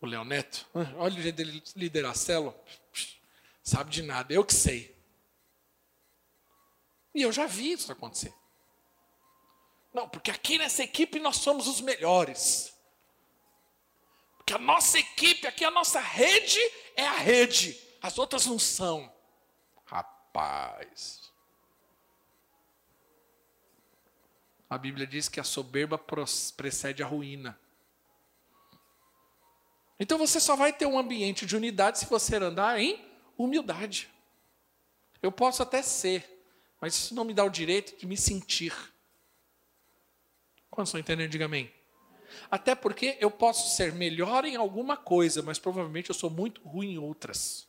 [0.00, 2.56] O Léo Neto, ah, olha o jeito dele liderar a célula.
[3.64, 4.96] Sabe de nada, eu que sei.
[7.12, 8.32] E eu já vi isso acontecer.
[9.92, 12.74] Não, porque aqui nessa equipe nós somos os melhores.
[14.36, 16.60] Porque a nossa equipe, aqui a nossa rede
[16.96, 19.12] é a rede, as outras não são.
[19.84, 21.32] Rapaz.
[24.70, 25.98] A Bíblia diz que a soberba
[26.56, 27.58] precede a ruína.
[29.98, 33.04] Então você só vai ter um ambiente de unidade se você andar em
[33.36, 34.08] humildade.
[35.20, 36.44] Eu posso até ser,
[36.80, 38.72] mas isso não me dá o direito de me sentir.
[40.78, 41.28] Quantos estão entendendo?
[41.28, 41.74] Diga amém.
[42.48, 46.92] Até porque eu posso ser melhor em alguma coisa, mas provavelmente eu sou muito ruim
[46.92, 47.66] em outras.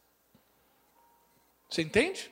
[1.68, 2.32] Você entende?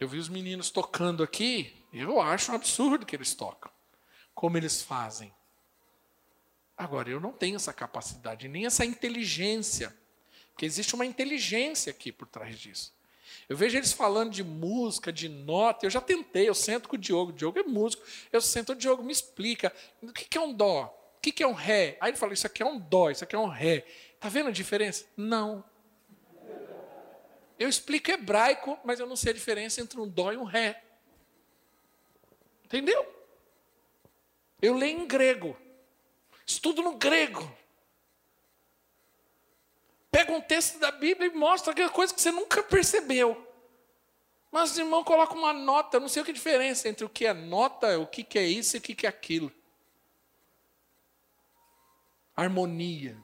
[0.00, 3.70] Eu vi os meninos tocando aqui, eu acho um absurdo que eles tocam.
[4.34, 5.34] como eles fazem.
[6.74, 9.94] Agora, eu não tenho essa capacidade, nem essa inteligência.
[10.52, 12.96] Porque existe uma inteligência aqui por trás disso.
[13.48, 15.86] Eu vejo eles falando de música, de nota.
[15.86, 17.30] Eu já tentei, eu sento com o Diogo.
[17.30, 18.02] O Diogo é músico.
[18.32, 19.72] Eu sento, o Diogo me explica.
[20.02, 20.92] O que é um dó?
[21.16, 21.96] O que é um ré?
[22.00, 23.84] Aí ele fala: Isso aqui é um dó, isso aqui é um ré.
[24.14, 25.04] Está vendo a diferença?
[25.16, 25.64] Não.
[27.58, 30.82] Eu explico hebraico, mas eu não sei a diferença entre um dó e um ré.
[32.64, 33.06] Entendeu?
[34.60, 35.56] Eu leio em grego.
[36.44, 37.50] Estudo no grego.
[40.16, 43.46] Pega um texto da Bíblia e mostra aquela coisa que você nunca percebeu.
[44.50, 47.08] Mas o irmão coloca uma nota, não sei o que é a diferença entre o
[47.10, 49.52] que é nota, o que é isso e o que é aquilo.
[52.34, 53.22] Harmonia.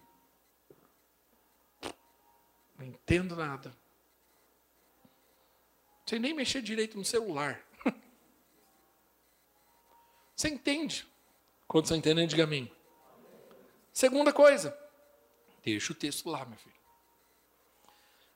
[2.76, 3.74] Não entendo nada.
[6.05, 7.59] Sem nem mexer direito no celular.
[10.37, 11.07] Você entende?
[11.66, 12.70] Quando você entende, diga amém.
[13.94, 14.78] Segunda coisa,
[15.64, 16.82] deixa o texto lá, meu filho.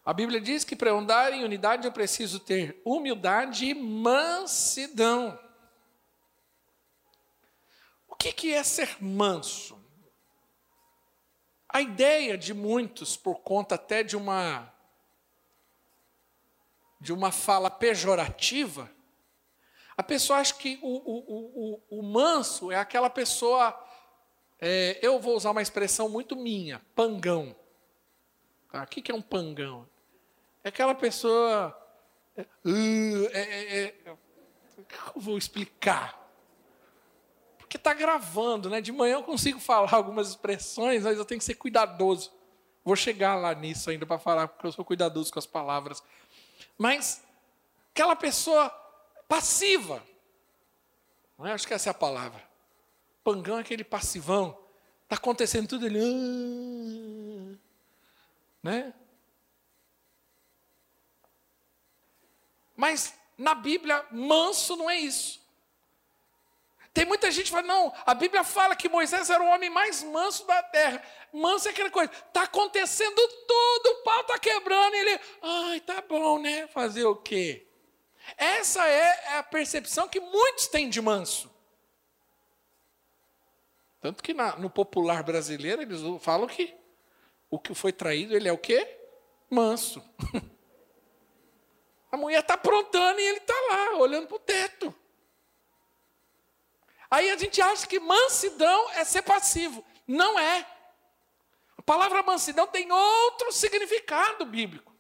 [0.06, 5.36] A Bíblia diz que para andar em unidade eu preciso ter humildade e mansidão.
[8.06, 9.76] O que, que é ser manso?
[11.68, 14.72] A ideia de muitos, por conta até de uma
[17.00, 18.90] de uma fala pejorativa,
[19.96, 23.76] a pessoa acha que o, o, o, o manso é aquela pessoa
[24.60, 27.56] é, eu vou usar uma expressão muito minha, pangão.
[28.70, 28.84] Tá?
[28.84, 29.88] O que é um pangão?
[30.66, 31.80] É aquela pessoa.
[32.64, 34.18] Uh, é, é, é, eu
[35.14, 36.20] vou explicar?
[37.56, 38.80] Porque está gravando, né?
[38.80, 42.32] De manhã eu consigo falar algumas expressões, mas eu tenho que ser cuidadoso.
[42.84, 46.02] Vou chegar lá nisso ainda para falar, porque eu sou cuidadoso com as palavras.
[46.76, 47.22] Mas
[47.92, 48.68] aquela pessoa
[49.28, 50.02] passiva,
[51.38, 51.52] não é?
[51.52, 52.42] acho que essa é a palavra.
[53.22, 54.58] Pangão é aquele passivão.
[55.04, 56.00] Está acontecendo tudo ele.
[56.00, 57.56] Ah",
[58.64, 58.94] né?
[62.76, 65.44] Mas na Bíblia, manso não é isso.
[66.92, 70.02] Tem muita gente que fala, não, a Bíblia fala que Moisés era o homem mais
[70.02, 71.02] manso da terra.
[71.30, 73.14] Manso é aquela coisa, está acontecendo
[73.46, 76.66] tudo, o pau está quebrando, e ele, ai, tá bom, né?
[76.68, 77.66] Fazer o quê?
[78.38, 81.54] Essa é a percepção que muitos têm de manso.
[84.00, 86.74] Tanto que na, no popular brasileiro eles falam que
[87.50, 88.98] o que foi traído, ele é o quê?
[89.50, 90.02] Manso.
[92.10, 94.94] A mulher está aprontando e ele está lá, olhando para o teto.
[97.10, 99.84] Aí a gente acha que mansidão é ser passivo.
[100.06, 100.66] Não é.
[101.76, 104.94] A palavra mansidão tem outro significado bíblico.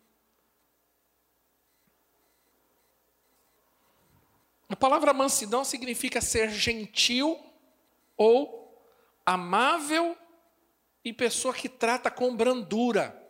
[4.68, 7.40] A palavra mansidão significa ser gentil
[8.16, 8.66] ou
[9.24, 10.16] amável
[11.04, 13.25] e pessoa que trata com brandura.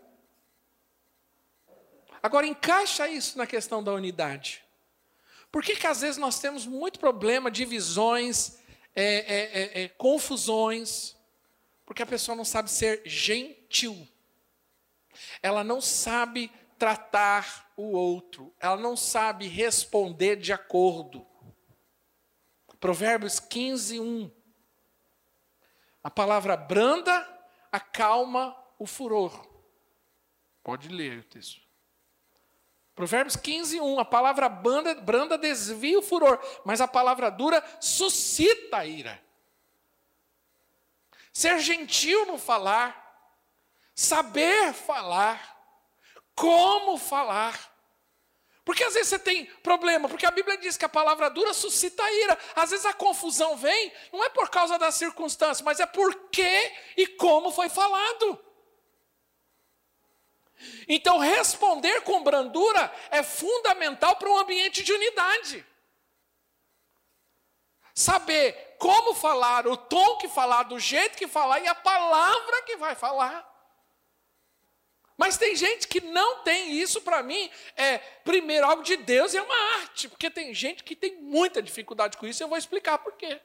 [2.27, 4.65] Agora, encaixa isso na questão da unidade.
[5.53, 8.59] Por que, que às vezes nós temos muito problema, divisões,
[8.97, 11.15] é, é, é, é, confusões?
[11.85, 14.09] Porque a pessoa não sabe ser gentil.
[15.41, 18.53] Ela não sabe tratar o outro.
[18.59, 21.25] Ela não sabe responder de acordo.
[22.81, 24.33] Provérbios 15, 1.
[26.03, 27.25] A palavra branda
[27.71, 29.47] acalma o furor.
[30.65, 31.66] Pode ler o texto.
[32.97, 34.01] Provérbios 15, 1.
[34.01, 39.23] A palavra branda, branda desvia o furor, mas a palavra dura suscita a ira.
[41.31, 42.97] Ser gentil no falar,
[43.95, 45.55] saber falar,
[46.35, 47.77] como falar.
[48.65, 52.03] Porque às vezes você tem problema, porque a Bíblia diz que a palavra dura suscita
[52.11, 52.39] ira.
[52.57, 56.73] Às vezes a confusão vem, não é por causa das circunstâncias, mas é por que
[56.97, 58.46] e como foi falado.
[60.89, 65.65] Então, responder com brandura é fundamental para um ambiente de unidade.
[67.95, 72.77] Saber como falar, o tom que falar, do jeito que falar e a palavra que
[72.77, 73.57] vai falar.
[75.17, 79.39] Mas tem gente que não tem isso para mim, é primeiro algo de Deus e
[79.39, 82.99] é uma arte, porque tem gente que tem muita dificuldade com isso, eu vou explicar
[82.99, 83.41] por quê.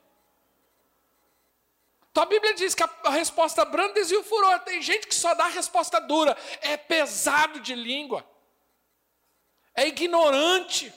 [2.11, 4.59] Então a Bíblia diz que a, a resposta branda desvia o furor.
[4.59, 8.25] Tem gente que só dá a resposta dura, é pesado de língua,
[9.73, 10.93] é ignorante.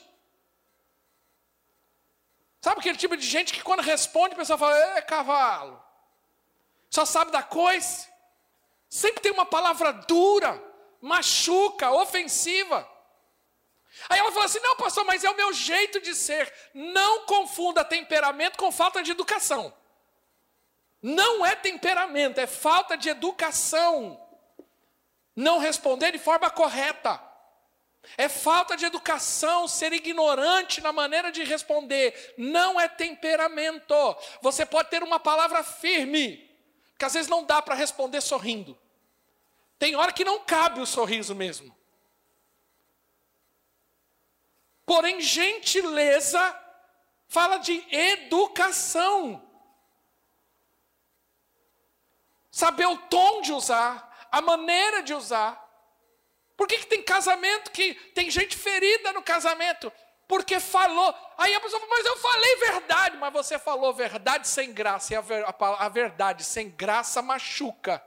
[2.61, 5.81] Sabe aquele tipo de gente que quando responde, o pessoal fala, é cavalo,
[6.89, 8.07] só sabe da coisa.
[8.89, 10.61] Sempre tem uma palavra dura,
[11.01, 12.89] machuca, ofensiva.
[14.09, 16.51] Aí ela fala assim: não, pastor, mas é o meu jeito de ser.
[16.73, 19.73] Não confunda temperamento com falta de educação.
[21.07, 24.19] Não é temperamento, é falta de educação.
[25.35, 27.21] Não responder de forma correta.
[28.17, 32.33] É falta de educação, ser ignorante na maneira de responder.
[32.39, 33.93] Não é temperamento.
[34.41, 36.49] Você pode ter uma palavra firme,
[36.97, 38.75] que às vezes não dá para responder sorrindo.
[39.77, 41.77] Tem hora que não cabe o sorriso mesmo.
[44.87, 46.59] Porém, gentileza
[47.27, 49.44] fala de educação.
[52.55, 55.61] Saber o tom de usar, a maneira de usar.
[56.55, 59.91] Por que, que tem casamento que tem gente ferida no casamento?
[60.25, 61.13] Porque falou.
[61.37, 63.17] Aí a pessoa fala, mas eu falei verdade.
[63.17, 65.13] Mas você falou verdade sem graça.
[65.13, 65.53] E a, ver, a,
[65.85, 68.01] a verdade sem graça machuca.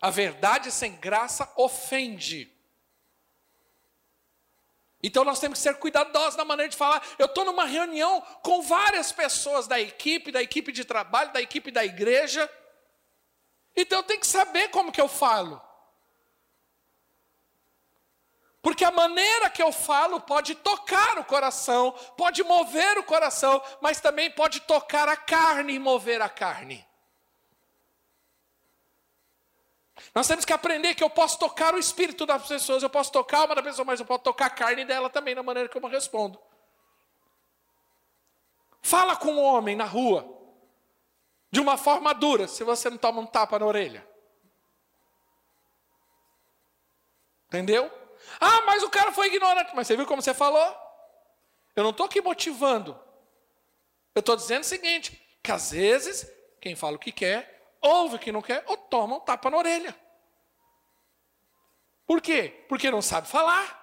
[0.00, 2.48] A verdade sem graça ofende.
[5.02, 7.02] Então nós temos que ser cuidadosos na maneira de falar.
[7.18, 11.70] Eu estou numa reunião com várias pessoas da equipe, da equipe de trabalho, da equipe
[11.70, 12.50] da igreja.
[13.74, 15.60] Então eu tenho que saber como que eu falo.
[18.62, 24.00] Porque a maneira que eu falo pode tocar o coração, pode mover o coração, mas
[24.00, 26.86] também pode tocar a carne e mover a carne.
[30.14, 33.44] Nós temos que aprender que eu posso tocar o espírito das pessoas, eu posso tocar
[33.44, 35.86] uma da pessoa, mas eu posso tocar a carne dela também, na maneira que eu
[35.88, 36.40] respondo.
[38.82, 40.26] Fala com um homem na rua,
[41.50, 44.08] de uma forma dura, se você não toma um tapa na orelha.
[47.46, 47.90] Entendeu?
[48.40, 49.72] Ah, mas o cara foi ignorante.
[49.74, 50.76] Mas você viu como você falou?
[51.74, 52.98] Eu não estou aqui motivando.
[54.14, 56.30] Eu estou dizendo o seguinte: que às vezes,
[56.60, 59.56] quem fala o que quer, ouve o que não quer, ou toma um tapa na
[59.56, 59.96] orelha.
[62.06, 62.64] Por quê?
[62.68, 63.78] Porque não sabe falar.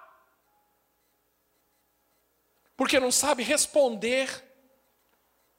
[2.76, 4.44] Porque não sabe responder.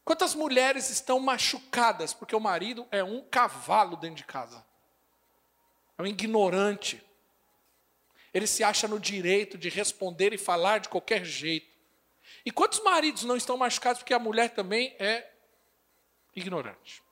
[0.05, 4.65] Quantas mulheres estão machucadas porque o marido é um cavalo dentro de casa?
[5.97, 7.03] É um ignorante.
[8.33, 11.75] Ele se acha no direito de responder e falar de qualquer jeito.
[12.45, 15.29] E quantos maridos não estão machucados porque a mulher também é
[16.35, 17.03] ignorante?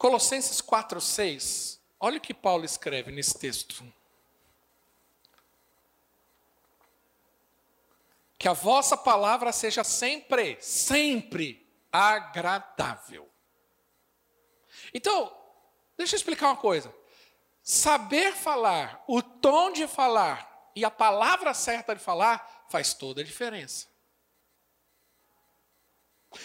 [0.00, 1.78] Colossenses 4, 6.
[2.00, 3.84] Olha o que Paulo escreve nesse texto.
[8.38, 13.28] Que a vossa palavra seja sempre, sempre agradável.
[14.94, 15.36] Então,
[15.98, 16.90] deixa eu explicar uma coisa.
[17.62, 23.24] Saber falar, o tom de falar e a palavra certa de falar faz toda a
[23.24, 23.89] diferença.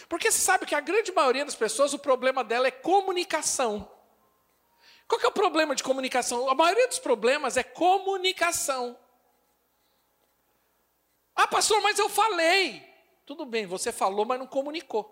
[0.10, 3.92] Porque você sabe que a grande maioria das pessoas, o problema dela é comunicação.
[5.08, 6.50] Qual que é o problema de comunicação?
[6.50, 8.98] A maioria dos problemas é comunicação.
[11.36, 12.82] Ah, pastor, mas eu falei.
[13.26, 15.12] Tudo bem, você falou, mas não comunicou.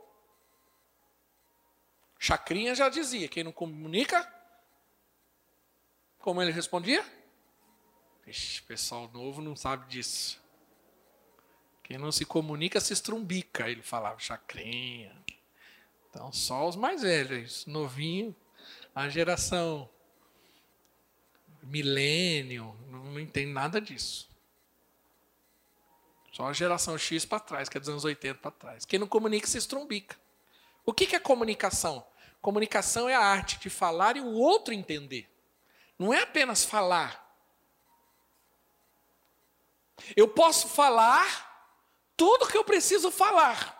[2.17, 4.27] Chacrinha já dizia: quem não comunica,
[6.19, 7.05] como ele respondia?
[8.25, 10.42] Ixi, pessoal novo não sabe disso.
[11.93, 15.15] Quem não se comunica se estrumbica, ele falava, chacrinha.
[16.09, 18.35] Então, só os mais velhos, novinho,
[18.95, 19.87] a geração
[21.61, 24.27] milênio, não, entende nada disso.
[26.31, 28.85] Só a geração X para trás, que é dos anos 80 para trás.
[28.85, 30.17] Quem não comunica se estrumbica.
[30.83, 32.03] O que é comunicação?
[32.41, 35.29] Comunicação é a arte de falar e o outro entender.
[35.99, 37.23] Não é apenas falar.
[40.15, 41.52] Eu posso falar
[42.15, 43.79] tudo que eu preciso falar.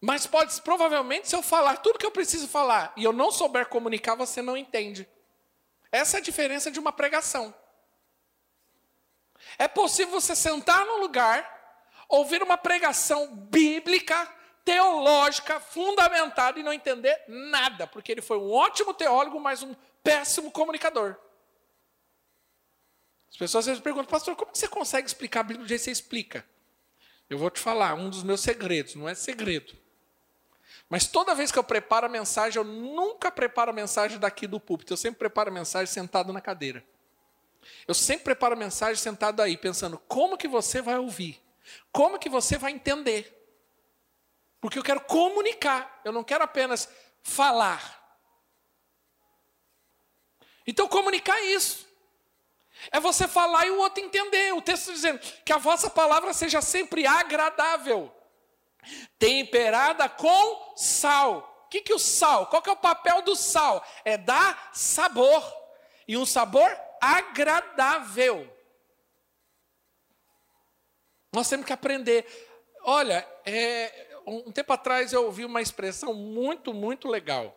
[0.00, 3.66] Mas pode, provavelmente, se eu falar tudo que eu preciso falar e eu não souber
[3.66, 5.06] comunicar, você não entende.
[5.92, 7.54] Essa é a diferença de uma pregação.
[9.58, 11.44] É possível você sentar num lugar,
[12.08, 14.26] ouvir uma pregação bíblica,
[14.64, 20.50] teológica fundamentada e não entender nada, porque ele foi um ótimo teólogo, mas um péssimo
[20.50, 21.16] comunicador.
[23.30, 25.84] As pessoas às vezes perguntam, pastor, como você consegue explicar a Bíblia do jeito que
[25.84, 26.46] você explica?
[27.30, 29.78] Eu vou te falar, um dos meus segredos, não é segredo.
[30.88, 34.58] Mas toda vez que eu preparo a mensagem, eu nunca preparo a mensagem daqui do
[34.58, 36.84] púlpito, eu sempre preparo a mensagem sentado na cadeira.
[37.86, 41.40] Eu sempre preparo a mensagem sentado aí, pensando como que você vai ouvir,
[41.92, 43.36] como que você vai entender.
[44.60, 46.88] Porque eu quero comunicar, eu não quero apenas
[47.22, 48.18] falar.
[50.66, 51.89] Então, comunicar é isso.
[52.90, 54.52] É você falar e o outro entender.
[54.54, 58.14] O texto dizendo que a vossa palavra seja sempre agradável,
[59.18, 61.64] temperada com sal.
[61.66, 62.46] O que, que o sal?
[62.46, 63.84] Qual que é o papel do sal?
[64.04, 65.42] É dar sabor.
[66.08, 68.52] E um sabor agradável.
[71.32, 72.26] Nós temos que aprender.
[72.82, 77.56] Olha, é, um tempo atrás eu ouvi uma expressão muito, muito legal,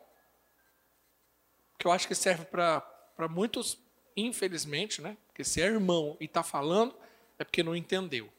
[1.77, 2.83] que eu acho que serve para
[3.29, 3.77] muitos,
[4.15, 5.17] infelizmente, né?
[5.27, 6.95] Porque se é irmão e está falando,
[7.37, 8.31] é porque não entendeu.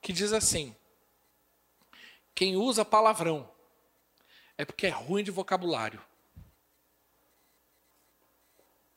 [0.00, 0.74] Que diz assim:
[2.34, 3.50] quem usa palavrão
[4.56, 6.00] é porque é ruim de vocabulário.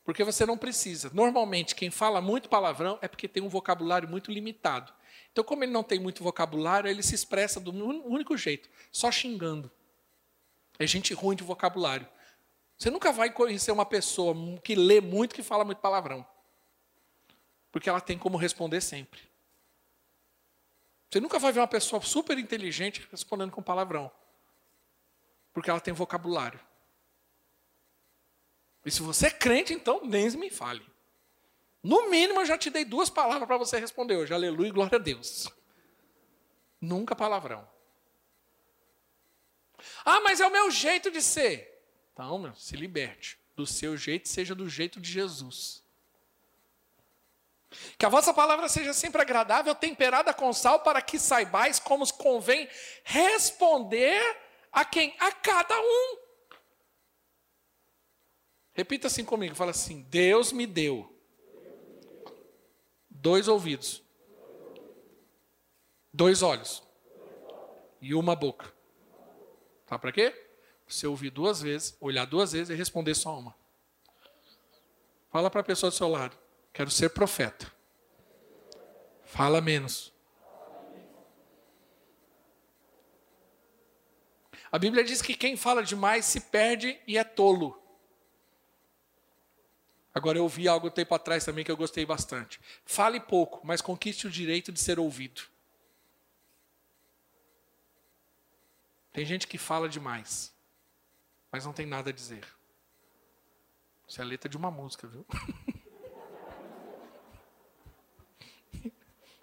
[0.03, 1.11] Porque você não precisa.
[1.13, 4.93] Normalmente, quem fala muito palavrão é porque tem um vocabulário muito limitado.
[5.31, 9.69] Então, como ele não tem muito vocabulário, ele se expressa do único jeito, só xingando.
[10.79, 12.07] É gente ruim de vocabulário.
[12.77, 16.25] Você nunca vai conhecer uma pessoa que lê muito, que fala muito palavrão.
[17.71, 19.19] Porque ela tem como responder sempre.
[21.09, 24.11] Você nunca vai ver uma pessoa super inteligente respondendo com palavrão.
[25.53, 26.59] Porque ela tem vocabulário.
[28.85, 30.85] E se você é crente, então nem me fale.
[31.81, 34.33] No mínimo, eu já te dei duas palavras para você responder hoje.
[34.33, 35.49] Aleluia e glória a Deus.
[36.79, 37.67] Nunca palavrão.
[40.05, 41.76] Ah, mas é o meu jeito de ser.
[42.17, 43.37] Então, meu, se liberte.
[43.55, 45.83] Do seu jeito, seja do jeito de Jesus.
[47.95, 52.67] Que a vossa palavra seja sempre agradável, temperada com sal, para que saibais como convém
[53.03, 54.19] responder
[54.71, 55.15] a quem?
[55.19, 56.17] A cada um.
[58.73, 61.15] Repita assim comigo, fala assim: Deus me deu
[63.11, 64.01] dois ouvidos,
[66.11, 66.81] dois olhos
[68.01, 68.73] e uma boca.
[69.85, 70.46] Sabe para quê?
[70.87, 73.53] Você ouvir duas vezes, olhar duas vezes e responder só uma.
[75.29, 76.37] Fala para a pessoa do seu lado:
[76.71, 77.71] Quero ser profeta.
[79.25, 80.13] Fala menos.
[84.71, 87.81] A Bíblia diz que quem fala demais se perde e é tolo.
[90.13, 92.59] Agora eu ouvi algo tempo atrás também que eu gostei bastante.
[92.85, 95.43] Fale pouco, mas conquiste o direito de ser ouvido.
[99.13, 100.53] Tem gente que fala demais,
[101.51, 102.47] mas não tem nada a dizer.
[104.07, 105.25] Isso é a letra de uma música, viu?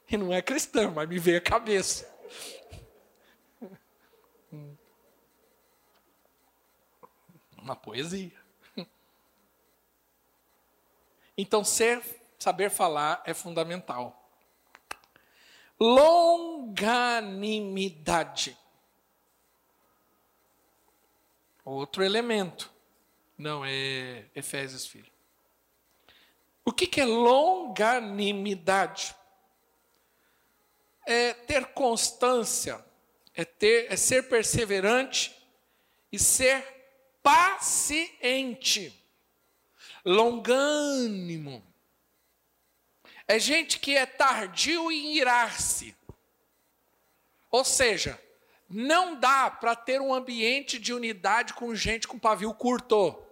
[0.08, 2.12] e não é cristão, mas me veio a cabeça.
[7.58, 8.32] Uma poesia.
[11.36, 12.00] Então, ser,
[12.38, 14.30] saber falar é fundamental.
[15.80, 18.56] Longanimidade.
[21.64, 22.70] Outro elemento.
[23.38, 25.10] Não, é Efésios, filho.
[26.64, 29.14] O que, que é longanimidade?
[31.06, 32.82] É ter constância,
[33.34, 35.36] é, ter, é ser perseverante
[36.10, 36.64] e ser
[37.22, 39.04] paciente
[40.04, 41.62] longânimo.
[43.26, 45.96] É gente que é tardio em irar-se.
[47.50, 48.20] Ou seja,
[48.68, 53.22] não dá para ter um ambiente de unidade com gente com pavio curto.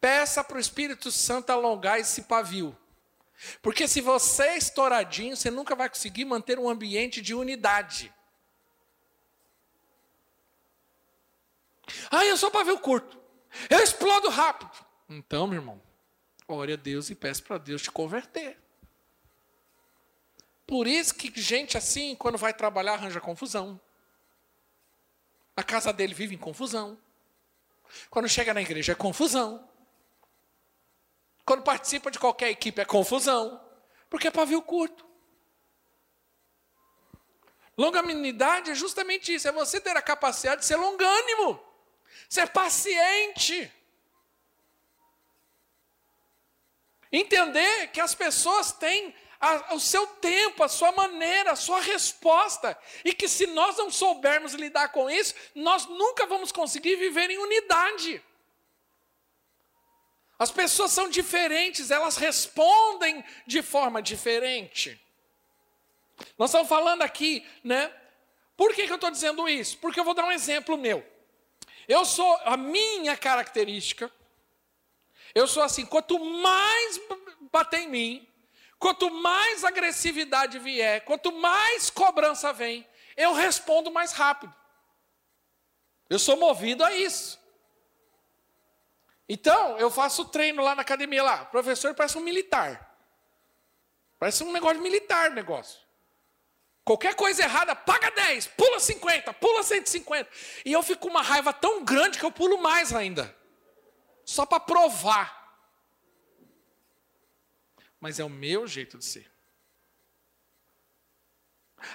[0.00, 2.76] Peça para o Espírito Santo alongar esse pavio.
[3.62, 8.12] Porque se você é estouradinho, você nunca vai conseguir manter um ambiente de unidade.
[12.10, 13.18] Ah, eu sou pavio curto.
[13.70, 14.70] Eu explodo rápido.
[15.08, 15.80] Então, meu irmão,
[16.46, 18.58] ore a Deus e peça para Deus te converter.
[20.66, 23.80] Por isso que gente assim, quando vai trabalhar, arranja confusão.
[25.58, 26.96] A casa dele vive em confusão.
[28.08, 29.68] Quando chega na igreja é confusão.
[31.44, 33.60] Quando participa de qualquer equipe é confusão.
[34.08, 35.04] Porque é pavio curto.
[37.76, 41.60] Longanimidade é justamente isso, é você ter a capacidade de ser longânimo,
[42.28, 43.72] ser paciente.
[47.10, 52.78] Entender que as pessoas têm a, o seu tempo, a sua maneira, a sua resposta.
[53.04, 57.38] E que se nós não soubermos lidar com isso, nós nunca vamos conseguir viver em
[57.38, 58.22] unidade.
[60.38, 65.00] As pessoas são diferentes, elas respondem de forma diferente.
[66.36, 67.92] Nós estamos falando aqui, né?
[68.56, 69.78] Por que, que eu estou dizendo isso?
[69.78, 71.04] Porque eu vou dar um exemplo meu.
[71.86, 74.12] Eu sou, a minha característica
[75.34, 77.00] eu sou assim, quanto mais
[77.52, 78.28] bater em mim,
[78.78, 84.54] quanto mais agressividade vier, quanto mais cobrança vem, eu respondo mais rápido.
[86.08, 87.38] Eu sou movido a isso.
[89.28, 91.42] Então, eu faço treino lá na academia lá.
[91.42, 92.96] O professor parece um militar.
[94.18, 95.80] Parece um negócio militar negócio.
[96.84, 100.30] Qualquer coisa errada, paga 10, pula 50, pula 150.
[100.64, 103.36] E eu fico com uma raiva tão grande que eu pulo mais ainda
[104.24, 105.37] só para provar.
[108.00, 109.30] Mas é o meu jeito de ser.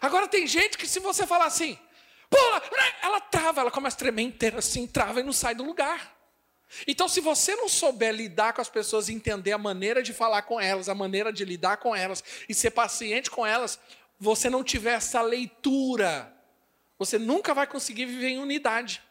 [0.01, 1.78] Agora tem gente que se você falar assim,
[2.30, 2.62] pula,
[3.01, 6.14] ela trava, ela começa a tremer inteira assim, trava e não sai do lugar.
[6.88, 10.60] Então, se você não souber lidar com as pessoas, entender a maneira de falar com
[10.60, 13.80] elas, a maneira de lidar com elas e ser paciente com elas,
[14.20, 16.36] você não tiver essa leitura,
[16.97, 19.04] você nunca vai conseguir viver em unidade.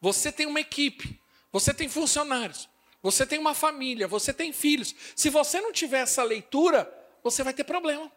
[0.00, 2.68] Você tem uma equipe, você tem funcionários,
[3.02, 4.94] você tem uma família, você tem filhos.
[5.16, 6.90] Se você não tiver essa leitura,
[7.22, 8.10] você vai ter problema.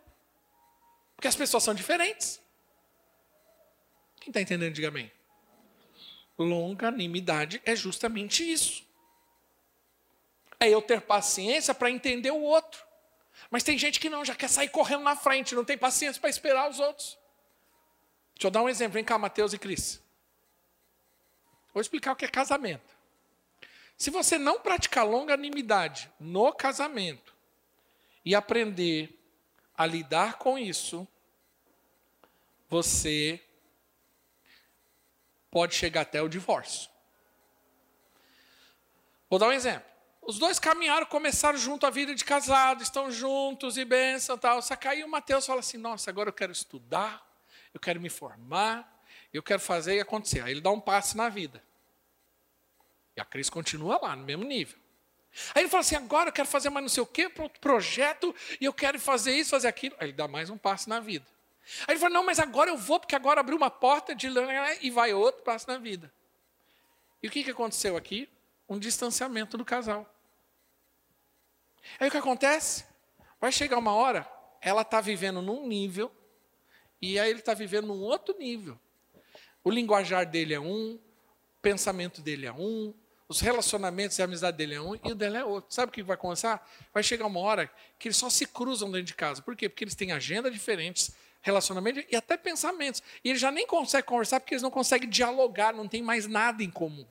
[1.16, 2.40] Porque as pessoas são diferentes.
[4.22, 5.12] Quem está entendendo, diga amém.
[6.38, 8.86] Longanimidade é justamente isso.
[10.60, 12.84] É eu ter paciência para entender o outro.
[13.50, 16.30] Mas tem gente que não, já quer sair correndo na frente, não tem paciência para
[16.30, 17.18] esperar os outros.
[18.36, 18.94] Deixa eu dar um exemplo.
[18.94, 20.02] Vem cá, Mateus e Cris.
[21.74, 22.95] Vou explicar o que é casamento.
[23.98, 27.34] Se você não praticar longanimidade no casamento
[28.24, 29.18] e aprender
[29.76, 31.08] a lidar com isso,
[32.70, 33.42] você
[35.50, 36.90] pode chegar até o divórcio.
[39.30, 39.90] Vou dar um exemplo.
[40.22, 44.62] Os dois caminharam, começaram junto a vida de casado, estão juntos e bênção tal.
[44.62, 47.26] Só que aí o Mateus fala assim: Nossa, agora eu quero estudar,
[47.74, 50.42] eu quero me formar, eu quero fazer e acontecer.
[50.42, 51.64] Aí ele dá um passo na vida.
[53.16, 54.78] E a Cris continua lá, no mesmo nível.
[55.54, 58.66] Aí ele fala assim: agora eu quero fazer mais não sei o quê, projeto, e
[58.66, 59.96] eu quero fazer isso, fazer aquilo.
[60.00, 61.26] Aí ele dá mais um passo na vida.
[61.88, 64.28] Aí ele fala: não, mas agora eu vou, porque agora abriu uma porta de
[64.82, 66.12] e vai outro passo na vida.
[67.22, 68.30] E o que, que aconteceu aqui?
[68.68, 70.10] Um distanciamento do casal.
[72.00, 72.86] Aí o que acontece?
[73.40, 74.30] Vai chegar uma hora,
[74.62, 76.12] ela está vivendo num nível,
[77.02, 78.80] e aí ele está vivendo num outro nível.
[79.64, 82.94] O linguajar dele é um, o pensamento dele é um,
[83.28, 85.74] os relacionamentos e a amizade dele é um e o dela é outro.
[85.74, 86.68] Sabe o que vai começar?
[86.94, 89.42] Vai chegar uma hora que eles só se cruzam dentro de casa.
[89.42, 89.68] Por quê?
[89.68, 91.12] Porque eles têm agendas diferentes,
[91.42, 93.02] relacionamentos e até pensamentos.
[93.24, 96.64] E eles já nem conseguem conversar porque eles não conseguem dialogar, não tem mais nada
[96.64, 97.06] em comum.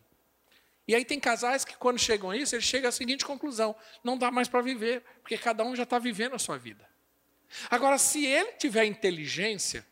[0.87, 4.17] E aí tem casais que quando chegam a isso, eles chegam à seguinte conclusão: não
[4.17, 6.89] dá mais para viver, porque cada um já está vivendo a sua vida.
[7.71, 9.87] Agora, se ele tiver inteligência,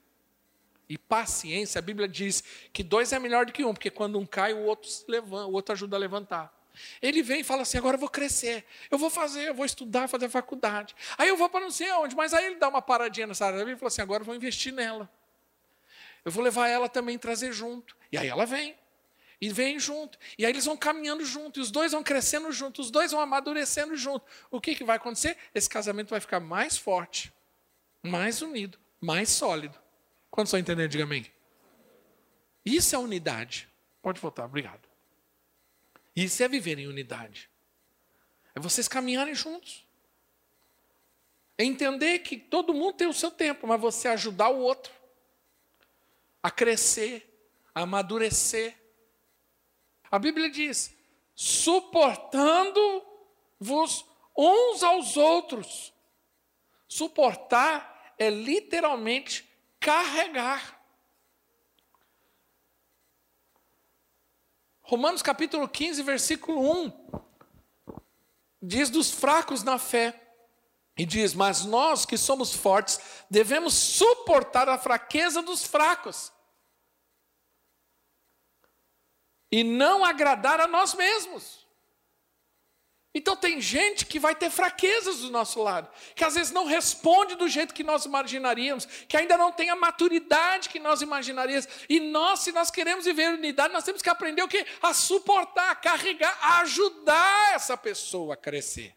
[0.88, 4.26] e paciência, a Bíblia diz que dois é melhor do que um, porque quando um
[4.26, 6.52] cai, o outro se levanta, o outro ajuda a levantar.
[7.00, 10.08] Ele vem e fala assim: agora eu vou crescer, eu vou fazer, eu vou estudar,
[10.08, 10.94] fazer faculdade.
[11.16, 13.58] Aí eu vou para não sei onde, mas aí ele dá uma paradinha nessa área
[13.58, 15.10] da Bíblia e fala assim: agora eu vou investir nela.
[16.24, 17.96] Eu vou levar ela também trazer junto.
[18.10, 18.76] E aí ela vem.
[19.40, 20.18] E vem junto.
[20.38, 21.58] E aí eles vão caminhando junto.
[21.58, 22.80] E os dois vão crescendo junto.
[22.80, 24.24] Os dois vão amadurecendo junto.
[24.48, 25.36] O que, que vai acontecer?
[25.52, 27.32] Esse casamento vai ficar mais forte,
[28.04, 29.81] mais unido, mais sólido.
[30.32, 31.30] Quando estão entendendo, diga amém.
[32.64, 33.68] Isso é unidade.
[34.00, 34.88] Pode voltar, obrigado.
[36.16, 37.50] Isso é viver em unidade.
[38.54, 39.86] É vocês caminharem juntos.
[41.58, 44.90] É entender que todo mundo tem o seu tempo, mas você ajudar o outro
[46.42, 47.30] a crescer,
[47.74, 48.74] a amadurecer.
[50.10, 50.96] A Bíblia diz:
[51.34, 55.92] suportando-vos uns aos outros.
[56.88, 59.51] Suportar é literalmente
[59.82, 60.80] carregar.
[64.80, 67.22] Romanos capítulo 15, versículo 1,
[68.62, 70.18] diz dos fracos na fé.
[70.96, 76.30] E diz: Mas nós que somos fortes devemos suportar a fraqueza dos fracos
[79.50, 81.61] e não agradar a nós mesmos.
[83.14, 87.34] Então tem gente que vai ter fraquezas do nosso lado, que às vezes não responde
[87.34, 91.68] do jeito que nós imaginaríamos, que ainda não tem a maturidade que nós imaginaríamos.
[91.90, 94.66] E nós, se nós queremos viver unidade, nós temos que aprender o quê?
[94.80, 98.96] A suportar, a carregar, a ajudar essa pessoa a crescer.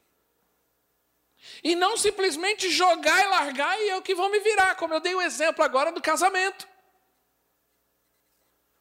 [1.62, 5.14] E não simplesmente jogar e largar e eu que vou me virar, como eu dei
[5.14, 6.66] o exemplo agora do casamento.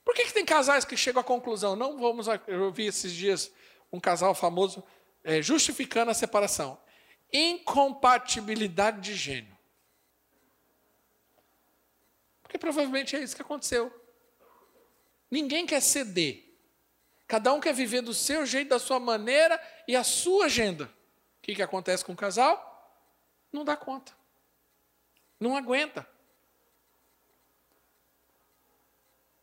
[0.04, 1.74] Por que, que tem casais que chegam à conclusão?
[1.74, 2.28] Não vamos.
[2.46, 3.50] Eu vi esses dias
[3.92, 4.84] um casal famoso
[5.24, 6.78] é, justificando a separação.
[7.32, 9.56] Incompatibilidade de gênio.
[12.42, 13.92] Porque provavelmente é isso que aconteceu.
[15.30, 16.44] Ninguém quer ceder.
[17.26, 20.84] Cada um quer viver do seu jeito, da sua maneira e a sua agenda.
[20.84, 22.70] O que, que acontece com o casal?
[23.50, 24.12] Não dá conta.
[25.40, 26.06] Não aguenta.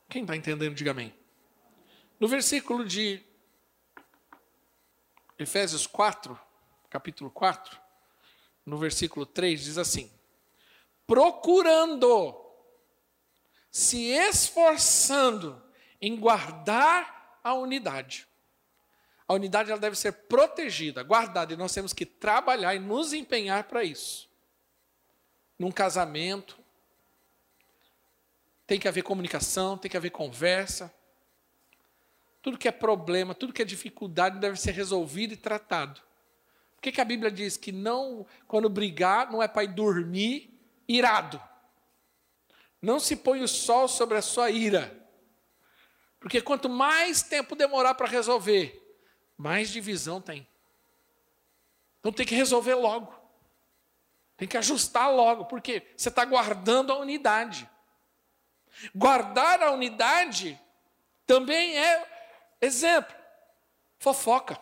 [0.07, 1.13] Quem está entendendo, diga amém.
[2.19, 3.23] No versículo de
[5.41, 6.39] Efésios 4,
[6.89, 7.79] capítulo 4,
[8.65, 10.11] no versículo 3, diz assim:
[11.05, 12.39] procurando,
[13.69, 15.61] se esforçando
[15.99, 18.27] em guardar a unidade.
[19.27, 23.65] A unidade ela deve ser protegida, guardada, e nós temos que trabalhar e nos empenhar
[23.65, 24.29] para isso.
[25.57, 26.61] Num casamento,
[28.71, 30.93] Tem que haver comunicação, tem que haver conversa.
[32.41, 36.01] Tudo que é problema, tudo que é dificuldade deve ser resolvido e tratado.
[36.75, 40.59] Por que, que a Bíblia diz que não, quando brigar, não é para ir dormir
[40.87, 41.41] irado?
[42.81, 44.99] Não se põe o sol sobre a sua ira.
[46.19, 48.97] Porque quanto mais tempo demorar para resolver,
[49.37, 50.47] mais divisão tem.
[51.99, 53.13] Então tem que resolver logo.
[54.35, 57.69] Tem que ajustar logo, porque você está guardando a unidade.
[58.95, 60.59] Guardar a unidade
[61.27, 62.10] também é
[62.61, 63.15] exemplo.
[63.97, 64.59] Fofoca.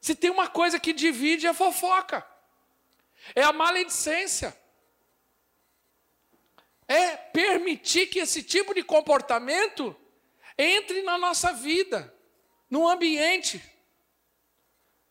[0.00, 2.26] Se tem uma coisa que divide, é fofoca.
[3.34, 4.56] É a maledicência.
[6.86, 9.96] É permitir que esse tipo de comportamento
[10.58, 12.12] entre na nossa vida,
[12.70, 13.62] no ambiente.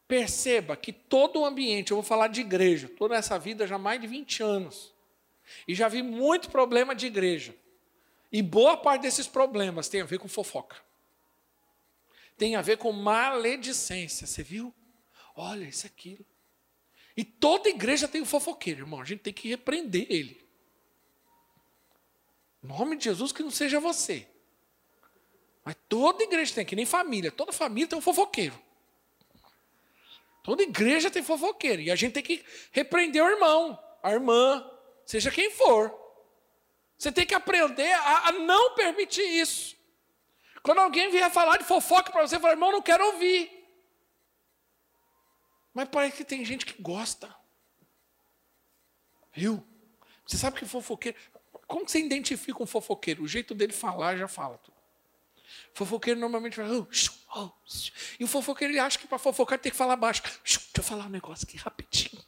[0.07, 3.79] Perceba que todo o ambiente, eu vou falar de igreja, toda essa vida já há
[3.79, 4.93] mais de 20 anos.
[5.67, 7.55] E já vi muito problema de igreja.
[8.31, 10.84] E boa parte desses problemas tem a ver com fofoca.
[12.37, 14.73] Tem a ver com maledicência, você viu?
[15.35, 16.25] Olha, isso aquilo.
[17.15, 19.01] E toda igreja tem um fofoqueiro, irmão.
[19.01, 20.45] A gente tem que repreender ele.
[22.63, 24.27] Em nome de Jesus, que não seja você.
[25.63, 27.31] Mas toda igreja tem, que nem família.
[27.31, 28.59] Toda família tem um fofoqueiro.
[30.43, 31.81] Toda igreja tem fofoqueiro.
[31.81, 34.69] E a gente tem que repreender o irmão, a irmã,
[35.05, 35.93] seja quem for.
[36.97, 39.74] Você tem que aprender a, a não permitir isso.
[40.65, 43.51] Quando alguém vier falar de fofoca para você, fala, irmão, não quero ouvir.
[45.71, 47.33] Mas parece que tem gente que gosta.
[49.31, 49.63] Viu?
[50.25, 51.15] Você sabe que fofoqueiro.
[51.67, 53.21] Como você identifica um fofoqueiro?
[53.21, 54.75] O jeito dele falar já fala tudo.
[55.71, 56.73] Fofoqueiro normalmente fala.
[56.73, 57.51] Oh, oh,
[58.19, 60.23] e o fofoqueiro ele acha que para fofocar tem que falar baixo.
[60.43, 62.23] Deixa eu falar um negócio aqui rapidinho.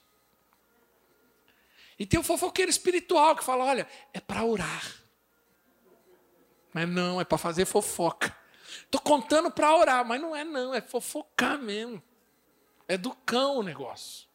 [1.98, 5.07] E tem o fofoqueiro espiritual que fala: olha, é para orar.
[6.78, 8.38] Mas não, é para fazer fofoca.
[8.84, 12.04] Estou contando para orar, mas não é não, é fofocar mesmo.
[12.88, 14.28] É do cão o negócio.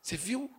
[0.00, 0.50] Você viu?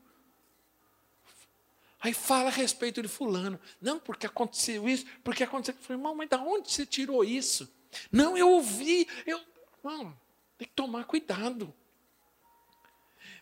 [1.99, 3.59] Aí fala a respeito de fulano.
[3.81, 5.73] Não, porque aconteceu isso, porque aconteceu.
[5.73, 7.67] Eu falei, irmão, mas de onde você tirou isso?
[8.11, 9.07] Não, eu ouvi.
[9.25, 9.41] Eu...
[9.83, 10.15] Não,
[10.55, 11.73] tem que tomar cuidado.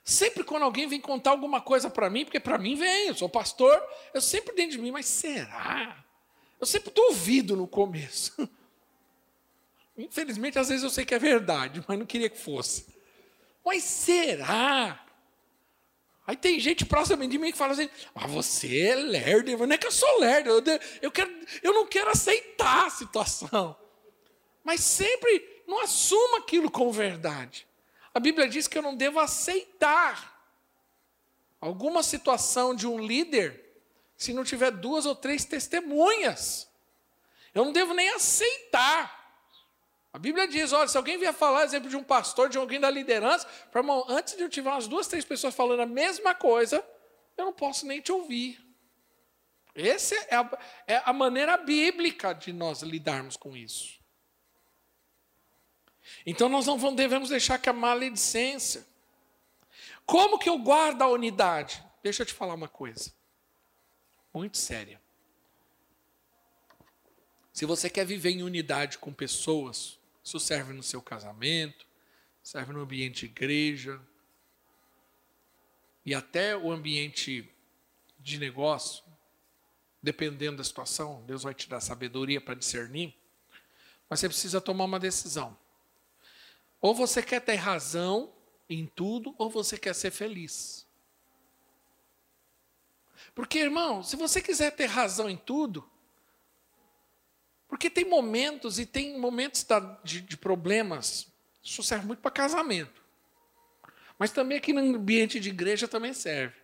[0.02, 3.28] Sempre quando alguém vem contar alguma coisa para mim, porque para mim vem, eu sou
[3.28, 3.78] pastor,
[4.14, 6.07] eu sempre dentro de mim, mas será?
[6.60, 8.34] Eu sempre duvido no começo.
[9.98, 12.86] Infelizmente, às vezes eu sei que é verdade, mas não queria que fosse.
[13.66, 15.04] Mas será?
[16.26, 19.66] Aí tem gente próxima de mim que fala assim: ah, você é lerdo.
[19.66, 21.34] Não é que eu sou lerdo, eu, eu, quero,
[21.64, 23.76] eu não quero aceitar a situação.
[24.64, 27.66] Mas sempre não assuma aquilo como verdade.
[28.14, 30.36] A Bíblia diz que eu não devo aceitar
[31.62, 33.67] alguma situação de um líder
[34.18, 36.68] se não tiver duas ou três testemunhas.
[37.54, 39.16] Eu não devo nem aceitar.
[40.12, 42.90] A Bíblia diz: olha, se alguém vier falar, exemplo, de um pastor, de alguém da
[42.90, 46.84] liderança, irmão, antes de eu tiver umas duas, três pessoas falando a mesma coisa,
[47.38, 48.60] eu não posso nem te ouvir.
[49.76, 54.00] Essa é a, é a maneira bíblica de nós lidarmos com isso.
[56.26, 58.86] Então nós não devemos deixar que a maledicência.
[60.04, 61.84] Como que eu guardo a unidade?
[62.02, 63.17] Deixa eu te falar uma coisa.
[64.38, 65.02] Muito séria.
[67.52, 71.88] Se você quer viver em unidade com pessoas, isso serve no seu casamento,
[72.44, 74.00] serve no ambiente igreja
[76.06, 77.52] e até o ambiente
[78.20, 79.04] de negócio,
[80.04, 83.16] dependendo da situação, Deus vai te dar sabedoria para discernir.
[84.08, 85.58] Mas você precisa tomar uma decisão.
[86.80, 88.32] Ou você quer ter razão
[88.70, 90.87] em tudo, ou você quer ser feliz.
[93.38, 95.88] Porque, irmão, se você quiser ter razão em tudo,
[97.68, 99.64] porque tem momentos e tem momentos
[100.04, 101.28] de, de problemas.
[101.64, 103.00] Isso serve muito para casamento.
[104.18, 106.56] Mas também aqui no ambiente de igreja também serve.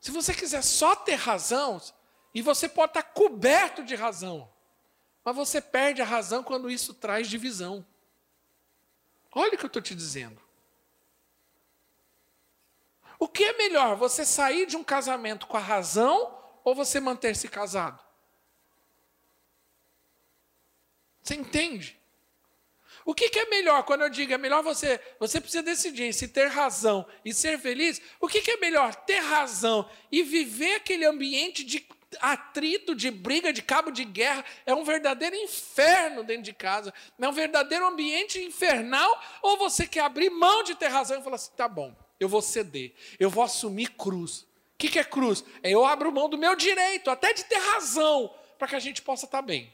[0.00, 1.82] Se você quiser só ter razão,
[2.32, 4.48] e você pode estar coberto de razão,
[5.24, 7.84] mas você perde a razão quando isso traz divisão.
[9.32, 10.40] Olha o que eu estou te dizendo.
[13.20, 17.48] O que é melhor, você sair de um casamento com a razão ou você manter-se
[17.48, 18.02] casado?
[21.22, 22.00] Você entende?
[23.04, 26.28] O que, que, é melhor quando eu digo é melhor você, você precisa decidir se
[26.28, 28.00] ter razão e ser feliz?
[28.18, 31.86] O que, que é melhor ter razão e viver aquele ambiente de
[32.20, 34.42] atrito, de briga, de cabo de guerra?
[34.64, 39.22] É um verdadeiro inferno dentro de casa, é um verdadeiro ambiente infernal?
[39.42, 42.42] Ou você quer abrir mão de ter razão e falar assim: tá bom, eu vou
[42.42, 44.46] ceder, eu vou assumir cruz,
[44.80, 45.44] que, que é cruz?
[45.62, 49.02] É eu abro mão do meu direito, até de ter razão, para que a gente
[49.02, 49.72] possa estar bem.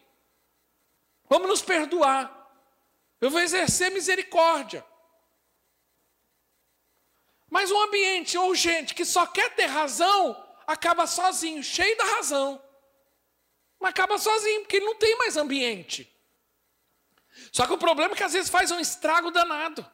[1.28, 2.34] Vamos nos perdoar.
[3.20, 4.84] Eu vou exercer misericórdia.
[7.49, 10.36] Mas um ambiente ou gente que só quer ter razão,
[10.66, 12.61] acaba sozinho, cheio da razão.
[13.78, 16.12] Mas acaba sozinho, porque ele não tem mais ambiente.
[17.53, 19.88] Só que o problema é que às vezes faz um estrago danado.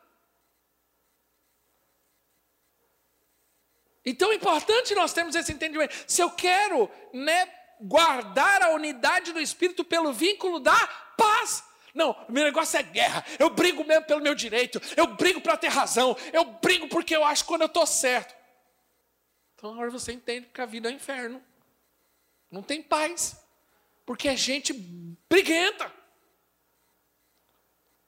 [4.05, 5.95] Então é importante nós termos esse entendimento.
[6.07, 7.49] Se eu quero né,
[7.81, 10.77] guardar a unidade do Espírito pelo vínculo da
[11.17, 11.65] paz.
[11.95, 13.25] Não, meu negócio é guerra.
[13.39, 14.81] Eu brigo mesmo pelo meu direito.
[14.97, 16.17] Eu brigo para ter razão.
[16.33, 18.35] Eu brigo porque eu acho quando eu estou certo.
[19.55, 21.43] Então agora você entende que a vida é um inferno.
[22.51, 23.37] Não tem paz.
[24.07, 24.73] Porque é gente
[25.29, 25.93] briguenta.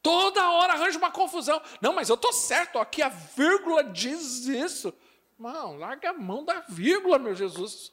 [0.03, 1.63] Toda hora arranja uma confusão.
[1.81, 2.79] Não, mas eu estou certo.
[2.79, 4.93] Aqui a vírgula diz isso.
[5.45, 7.93] Não, larga a mão da vírgula, meu Jesus.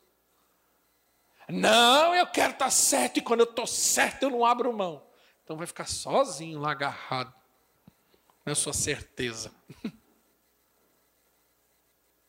[1.50, 5.06] Não, eu quero estar tá certo e quando eu estou certo eu não abro mão.
[5.44, 7.36] Então vai ficar sozinho lá agarrado
[8.46, 9.54] na sua certeza.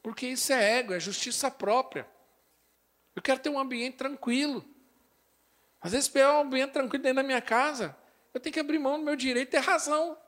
[0.02, 2.10] Porque isso é ego, é justiça própria.
[3.14, 4.64] Eu quero ter um ambiente tranquilo.
[5.80, 7.96] Às vezes, pegar um ambiente tranquilo dentro da minha casa,
[8.34, 10.18] eu tenho que abrir mão do meu direito e ter razão.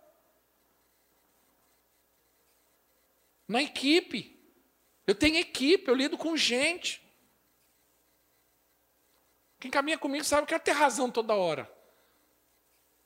[3.49, 4.34] Na equipe.
[5.07, 7.03] Eu tenho equipe, eu lido com gente.
[9.61, 11.71] Quem caminha comigo sabe que eu ter razão toda hora.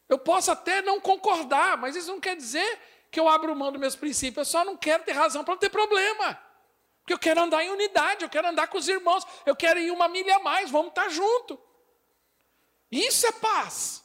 [0.08, 2.80] Eu posso até não concordar, mas isso não quer dizer
[3.10, 4.48] que eu abro mão dos meus princípios.
[4.48, 6.40] Eu só não quero ter razão para não ter problema.
[7.00, 9.90] Porque eu quero andar em unidade, eu quero andar com os irmãos, eu quero ir
[9.90, 11.58] uma milha a mais, vamos estar junto.
[12.90, 14.04] Isso é paz.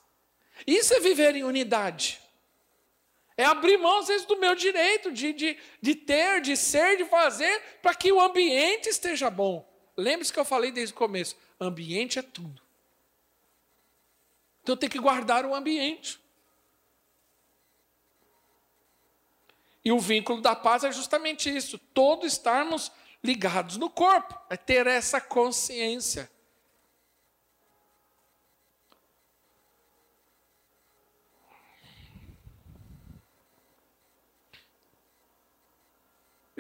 [0.65, 2.22] Isso é viver em unidade.
[3.35, 7.05] É abrir mão, às vezes, do meu direito de, de, de ter, de ser, de
[7.05, 9.67] fazer, para que o ambiente esteja bom.
[9.97, 12.61] Lembre-se que eu falei desde o começo: ambiente é tudo.
[14.61, 16.21] Então tenho que guardar o ambiente.
[19.83, 22.91] E o vínculo da paz é justamente isso: todos estarmos
[23.23, 26.29] ligados no corpo, é ter essa consciência.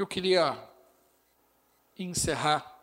[0.03, 0.61] Eu queria
[1.97, 2.77] encerrar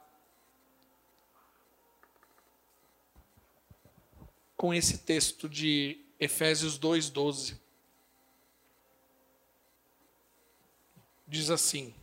[4.56, 7.60] com esse texto de Efésios 2:12.
[11.28, 11.94] Diz assim: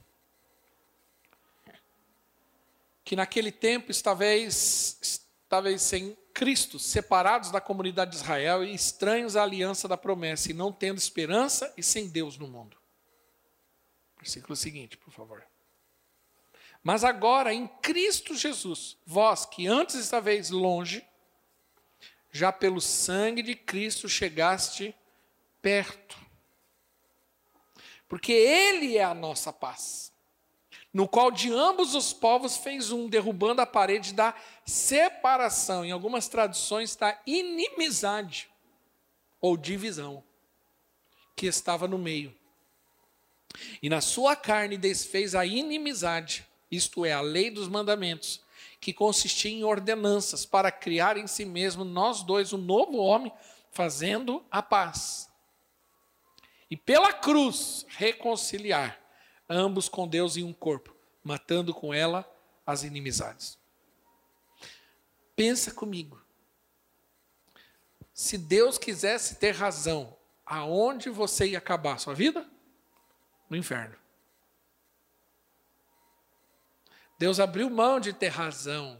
[3.03, 9.41] que naquele tempo estáveis, estáveis sem Cristo, separados da comunidade de Israel e estranhos à
[9.41, 12.77] aliança da promessa, e não tendo esperança e sem Deus no mundo.
[14.17, 15.45] Versículo seguinte, por favor.
[16.83, 21.05] Mas agora, em Cristo Jesus, vós que antes estáveis longe,
[22.31, 24.95] já pelo sangue de Cristo chegaste
[25.61, 26.17] perto.
[28.07, 30.13] Porque Ele é a nossa paz,
[30.93, 34.33] no qual de ambos os povos fez um, derrubando a parede da
[34.65, 35.83] separação.
[35.83, 38.49] Em algumas traduções está inimizade
[39.41, 40.23] ou divisão,
[41.35, 42.35] que estava no meio
[43.81, 48.41] e na sua carne desfez a inimizade, isto é, a lei dos mandamentos,
[48.79, 53.31] que consistia em ordenanças para criar em si mesmo nós dois um novo homem,
[53.71, 55.29] fazendo a paz.
[56.69, 58.99] E pela cruz reconciliar
[59.49, 62.29] ambos com Deus em um corpo, matando com ela
[62.65, 63.57] as inimizades.
[65.35, 66.21] Pensa comigo.
[68.13, 72.49] Se Deus quisesse ter razão, aonde você ia acabar sua vida?
[73.49, 73.95] No inferno.
[77.19, 78.99] Deus abriu mão de ter razão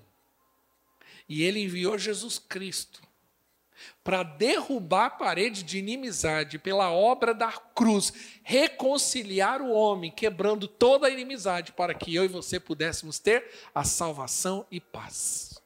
[1.30, 3.02] e ele enviou Jesus Cristo
[4.04, 11.08] para derrubar a parede de inimizade pela obra da cruz, reconciliar o homem, quebrando toda
[11.08, 15.57] a inimizade, para que eu e você pudéssemos ter a salvação e paz.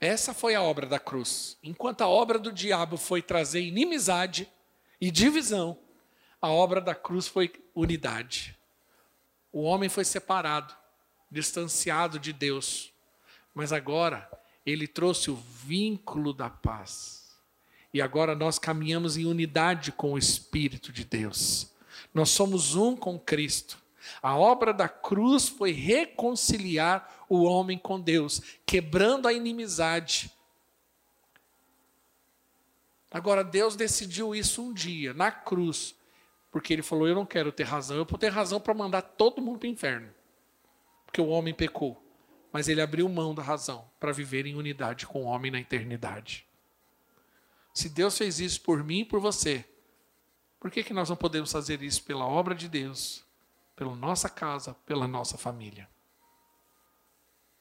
[0.00, 1.56] Essa foi a obra da cruz.
[1.62, 4.48] Enquanto a obra do diabo foi trazer inimizade
[5.00, 5.78] e divisão,
[6.40, 8.56] a obra da cruz foi unidade.
[9.52, 10.74] O homem foi separado,
[11.30, 12.92] distanciado de Deus,
[13.52, 14.30] mas agora
[14.64, 17.36] ele trouxe o vínculo da paz.
[17.92, 21.72] E agora nós caminhamos em unidade com o Espírito de Deus.
[22.14, 23.82] Nós somos um com Cristo.
[24.22, 30.32] A obra da cruz foi reconciliar o homem com Deus, quebrando a inimizade.
[33.10, 35.94] Agora, Deus decidiu isso um dia, na cruz,
[36.50, 37.96] Porque ele falou: Eu não quero ter razão.
[37.96, 40.08] Eu vou ter razão para mandar todo mundo para o inferno.
[41.04, 42.02] Porque o homem pecou.
[42.50, 46.46] Mas ele abriu mão da razão para viver em unidade com o homem na eternidade.
[47.74, 49.64] Se Deus fez isso por mim e por você,
[50.58, 53.22] por que, que nós não podemos fazer isso pela obra de Deus,
[53.76, 55.88] pela nossa casa, pela nossa família?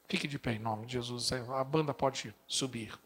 [0.07, 1.31] Fique de pé em nome de Jesus.
[1.31, 2.97] A banda pode subir.